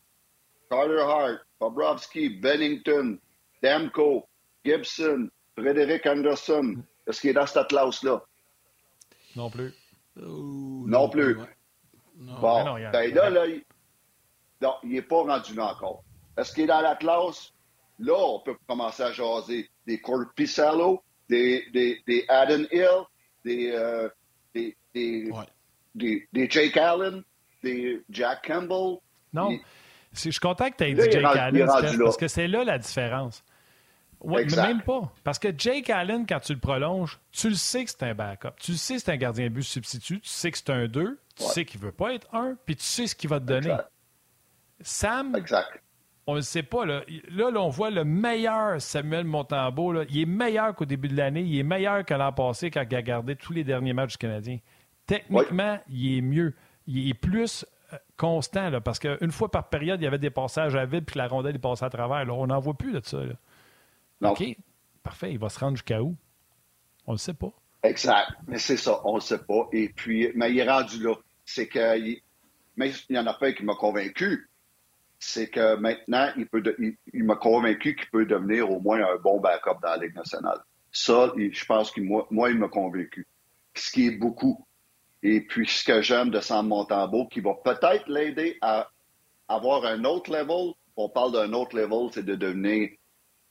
[0.69, 3.19] Carter Hart, Bobrovski, Bennington,
[3.61, 4.27] Demko,
[4.63, 6.83] Gibson, Frédéric Anderson.
[7.07, 8.23] Est-ce qu'il est dans cette classe-là?
[9.35, 9.73] Non plus.
[10.17, 11.35] Non, plus.
[12.17, 12.39] Non.
[12.39, 13.63] Bon, non, ben là, là, il...
[14.61, 16.03] non, il n'est pas rendu là encore.
[16.37, 17.53] Est-ce qu'il est dans la classe?
[17.99, 23.03] Là, on peut commencer à jaser des Corp Pisallo, des, des, des Adam Hill,
[23.45, 24.09] des, euh,
[24.53, 25.45] des, des, ouais.
[25.93, 27.23] des, des, Jake Allen,
[27.63, 28.97] des Jack Campbell.
[29.33, 29.57] Non,
[30.11, 31.67] je suis content que tu aies dit Jake Allen,
[31.99, 33.44] parce que c'est là la différence.
[34.25, 35.13] Mais même pas.
[35.23, 38.55] Parce que Jake Allen, quand tu le prolonges, tu le sais que c'est un backup.
[38.59, 40.19] Tu le sais que c'est un gardien de but substitut.
[40.21, 41.19] Tu sais que c'est un 2.
[41.35, 41.49] Tu ouais.
[41.49, 42.57] sais qu'il ne veut pas être un.
[42.65, 43.69] Puis tu sais ce qu'il va te donner.
[43.69, 43.91] Exact.
[44.81, 45.81] Sam, exact.
[46.27, 46.85] on ne le sait pas.
[46.85, 47.03] Là.
[47.29, 49.91] Là, là, on voit le meilleur Samuel Montembeau.
[49.91, 50.03] Là.
[50.09, 51.41] Il est meilleur qu'au début de l'année.
[51.41, 54.17] Il est meilleur que l'an passé quand il a gardé tous les derniers matchs du
[54.17, 54.59] Canadien.
[55.05, 55.81] Techniquement, ouais.
[55.89, 56.55] il est mieux.
[56.87, 58.69] Il est plus euh, constant.
[58.69, 61.27] Là, parce qu'une fois par période, il y avait des passages à vide puis la
[61.27, 62.25] rondelle est passée à travers.
[62.25, 62.33] Là.
[62.33, 63.17] On n'en voit plus de ça.
[63.17, 63.33] Là.
[64.21, 64.31] Non.
[64.31, 64.43] OK,
[65.03, 65.31] parfait.
[65.31, 66.15] Il va se rendre jusqu'à où?
[67.05, 67.51] On ne le sait pas.
[67.83, 68.31] Exact.
[68.47, 69.67] Mais c'est ça, on ne le sait pas.
[69.71, 71.15] Et puis, mais il est rendu là.
[71.45, 72.21] C'est que, il...
[72.75, 74.49] mais il y en a pas qui m'a convaincu.
[75.19, 76.75] C'est que maintenant, il, peut de...
[76.79, 80.15] il, il m'a convaincu qu'il peut devenir au moins un bon backup dans la Ligue
[80.15, 80.59] nationale.
[80.91, 83.27] Ça, je pense que moi, moi il m'a convaincu.
[83.75, 84.65] Ce qui est beaucoup.
[85.21, 88.89] Et puis, ce que j'aime de Sam Montembeau, qui va peut-être l'aider à
[89.47, 90.73] avoir un autre level.
[90.97, 92.89] On parle d'un autre level, c'est de devenir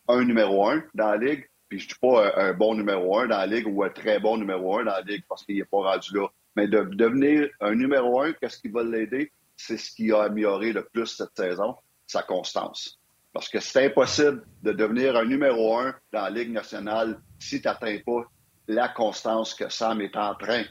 [0.09, 1.49] un numéro un dans la ligue.
[1.69, 3.91] Puis je ne dis pas un, un, bon numéro un dans la ligue ou un
[3.91, 6.29] très bon numéro un dans la ligue parce qu'il n'est pas rendu là.
[6.57, 9.33] Mais de devenir un numéro un, qu'est-ce qui va l'aider?
[9.57, 11.77] C'est ce qui a amélioré le plus cette saison,
[12.07, 13.01] sa constance.
[13.33, 17.67] Parce que c'est impossible de devenir un numéro un dans la Ligue nationale si tu
[17.67, 18.25] n'atteins pas
[18.69, 20.63] la constance que Sam est en train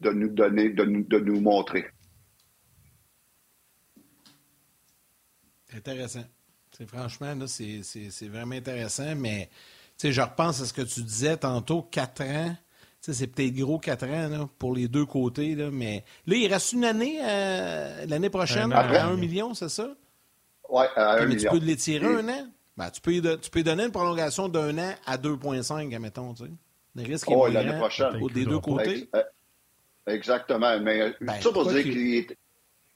[0.00, 1.86] de nous donner, de nous, de nous montrer.
[5.72, 6.24] Intéressant.
[6.78, 9.50] C'est franchement, là, c'est, vraiment intéressant, mais
[10.02, 12.56] je repense à ce que tu disais tantôt, 4 ans.
[13.00, 16.72] C'est peut-être gros 4 ans là, pour les deux côtés, là, mais là, il reste
[16.72, 19.88] une année euh, l'année prochaine à 1 million, c'est ça?
[20.68, 21.52] Oui, à 1 mais million.
[21.52, 22.48] tu peux l'étirer un an?
[22.76, 26.34] Ben, tu, peux, tu peux donner une prolongation d'un an à 2,5, admettons.
[26.34, 26.50] Tu sais.
[26.94, 28.24] Le risque oh, est l'année prochaine.
[28.32, 29.08] des deux côtés.
[30.06, 30.78] Exactement.
[30.78, 32.36] Mais ben, ça pour dire qu'il est,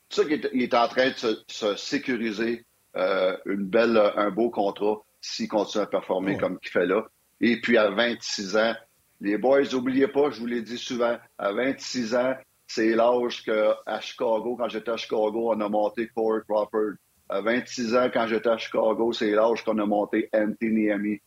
[0.09, 2.65] ça qu'il est, il est en train de se, se sécuriser
[2.97, 7.07] euh, une belle, un beau contrat s'il continue à performer comme il fait là.
[7.41, 8.75] Et puis à 26 ans,
[9.21, 12.35] les boys, n'oubliez pas, je vous l'ai dit souvent, à 26 ans,
[12.67, 16.95] c'est l'âge qu'à Chicago, quand j'étais à Chicago, on a monté Corey Crawford.
[17.29, 21.21] À 26 ans, quand j'étais à Chicago, c'est l'âge qu'on a monté Anthony Ami,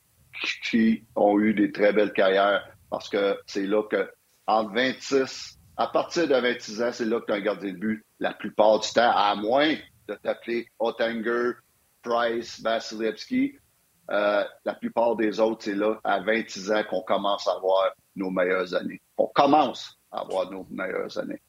[0.63, 2.67] qui ont eu des très belles carrières.
[2.89, 4.09] Parce que c'est là que,
[4.45, 7.77] entre 26, à partir de 26 ans, c'est là que tu as un gardien de
[7.77, 9.75] but la plupart du temps, à moins
[10.07, 11.53] de t'appeler Ottinger,
[12.01, 13.55] Price, Vasilevski.
[14.11, 18.29] Euh, la plupart des autres, c'est là, à 26 ans, qu'on commence à avoir nos
[18.29, 19.01] meilleures années.
[19.17, 21.41] On commence à avoir nos meilleures années.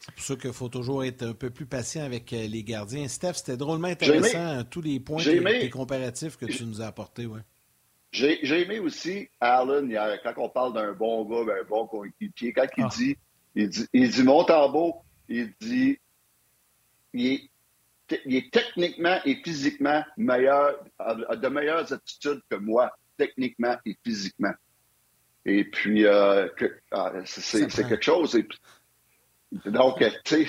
[0.00, 3.08] C'est pour ça qu'il faut toujours être un peu plus patient avec euh, les gardiens.
[3.08, 7.26] Steph, c'était drôlement intéressant, tous les points et comparatifs que tu nous as apportés.
[7.26, 7.40] Ouais.
[8.14, 12.66] J'ai aimé aussi Allen hier, quand on parle d'un bon gars, un bon coéquipier, quand
[12.76, 12.88] il, ah.
[12.96, 13.16] dit,
[13.56, 15.98] il dit, il dit Montembeau, il dit
[17.14, 17.50] il est,
[18.26, 24.52] il est, techniquement et physiquement meilleur, a de meilleures attitudes que moi, techniquement et physiquement.
[25.46, 26.48] Et puis, euh,
[26.90, 28.34] ah, c'est quelque chose.
[28.34, 28.46] Et,
[29.70, 30.48] donc, tu sais,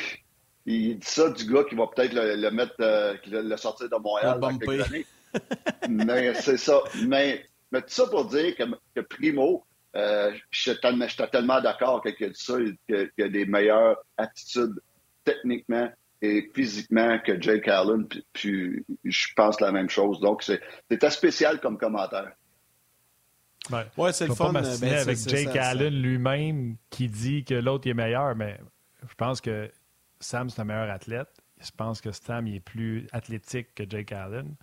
[0.66, 3.95] il dit ça du gars qui va peut-être le, le, mettre, euh, le sortir de
[3.95, 5.05] Montréal dans quelques années.
[5.89, 6.82] mais c'est ça.
[7.05, 8.63] Mais, mais tout ça pour dire que,
[8.95, 12.57] que Primo, euh, je suis tellement, tellement d'accord avec ça,
[12.88, 14.80] qu'il y a des meilleures attitudes
[15.24, 15.89] techniquement
[16.53, 20.20] physiquement que Jake Allen, puis, puis je pense la même chose.
[20.20, 22.32] Donc, c'était spécial comme commentaire.
[23.72, 24.53] Ouais, ouais c'est le fun.
[24.53, 28.59] Pas ben, avec Jake ça, Allen lui-même qui dit que l'autre est meilleur, mais
[29.07, 29.72] je pense que
[30.20, 31.30] Sam, c'est un meilleur athlète.
[31.59, 34.55] Je pense que Sam il est plus athlétique que Jake Allen.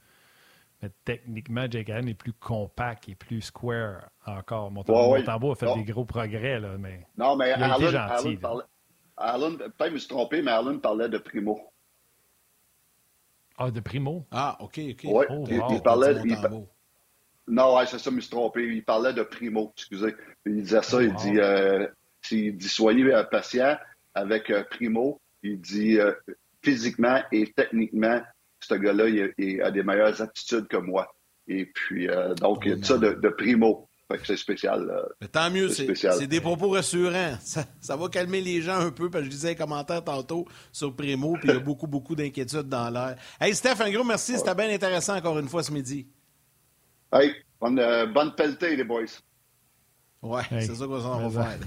[0.82, 4.70] Mais techniquement, Jake Allen est plus compact et plus square encore.
[4.70, 7.92] Mon, ouais, a fait des gros progrès, là, mais, non, mais il a Allen, été
[7.92, 8.26] gentil.
[8.26, 8.64] Allen parlait,
[9.22, 11.60] Allen, peut-être je me suis trompé, mais Allen parlait de Primo.
[13.56, 14.26] Ah, de Primo?
[14.30, 15.00] Ah, OK, OK.
[15.04, 15.66] Oui, Oh, il, wow.
[15.70, 16.14] il parlait...
[16.24, 16.36] Il,
[17.48, 18.64] non, ouais, c'est ça, je me suis trompé.
[18.64, 20.14] Il parlait de Primo, excusez.
[20.46, 21.16] Il disait ça, Oh, il wow.
[21.16, 21.86] dit, euh,
[22.30, 23.76] il dit soyez euh, patient
[24.14, 25.20] avec euh, Primo.
[25.42, 26.12] Il dit euh,
[26.62, 28.22] physiquement et techniquement,
[28.60, 29.08] ce gars-là,
[29.38, 31.14] il, a des meilleures aptitudes que moi.
[31.48, 33.88] Et puis, euh, donc, il y a ça de, primo.
[34.24, 34.90] C'est spécial.
[35.20, 37.36] Mais tant mieux, c'est des propos rassurants.
[37.40, 40.94] Ça, va calmer les gens un peu, parce que je disais un commentaire tantôt sur
[40.94, 43.16] Primo, puis il y a beaucoup, beaucoup d'inquiétudes dans l'air.
[43.40, 44.38] Hey, Steph, un gros merci.
[44.38, 46.06] C'était bien intéressant encore une fois ce midi.
[47.12, 49.04] Hey, bonne, euh, bonne pelletée, les boys.
[50.22, 51.58] Ouais, c'est ça qu'on s'en va faire.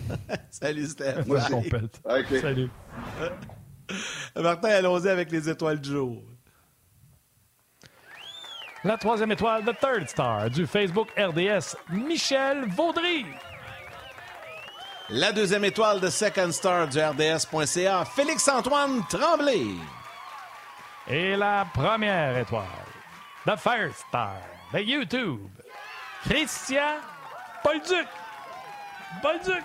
[0.50, 1.26] Salut, Steph.
[1.26, 1.42] Moi,
[2.42, 2.70] Salut.
[4.36, 6.24] Martin, allons-y avec les étoiles du jour.
[8.86, 13.26] La troisième étoile, The Third Star du Facebook RDS, Michel Vaudry.
[15.10, 19.70] La deuxième étoile de Second Star du RDS.ca, Félix-Antoine Tremblay.
[21.08, 22.64] Et la première étoile,
[23.48, 24.38] The First Star
[24.72, 25.50] de YouTube,
[26.24, 27.00] Christian
[27.64, 28.08] Bolduc.
[29.24, 29.64] Bolduc.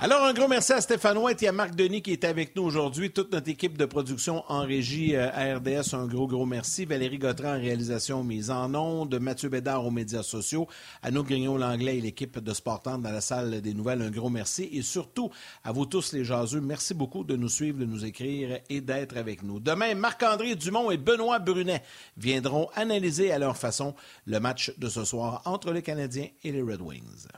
[0.00, 2.64] Alors, un gros merci à Stéphane White et à Marc Denis qui est avec nous
[2.64, 3.12] aujourd'hui.
[3.12, 6.84] Toute notre équipe de production en régie euh, à RDS, un gros, gros merci.
[6.84, 9.16] Valérie Gautran en réalisation mise en ondes.
[9.20, 10.66] Mathieu Bédard aux médias sociaux.
[11.00, 14.68] À nous, Grignon-Langlais et l'équipe de Sportante dans la salle des nouvelles, un gros merci.
[14.72, 15.30] Et surtout,
[15.62, 19.16] à vous tous les jaseux, merci beaucoup de nous suivre, de nous écrire et d'être
[19.16, 19.60] avec nous.
[19.60, 21.84] Demain, Marc-André Dumont et Benoît Brunet
[22.16, 23.94] viendront analyser à leur façon
[24.26, 27.28] le match de ce soir entre les Canadiens et les Red Wings.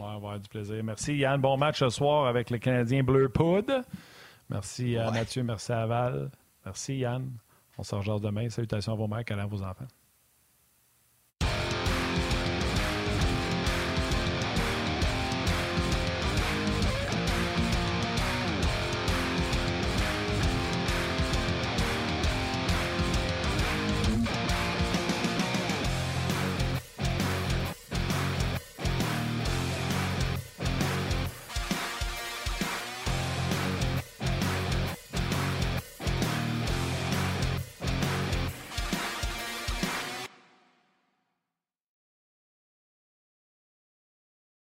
[0.00, 0.82] On va avoir du plaisir.
[0.82, 1.40] Merci Yann.
[1.40, 3.70] Bon match ce soir avec le Canadien Bleu Poud.
[4.48, 6.30] Merci à Mathieu, merci à Val.
[6.64, 7.30] Merci Yann.
[7.76, 8.48] On se rejoint demain.
[8.48, 9.86] Salutations à vos mères, à vos enfants.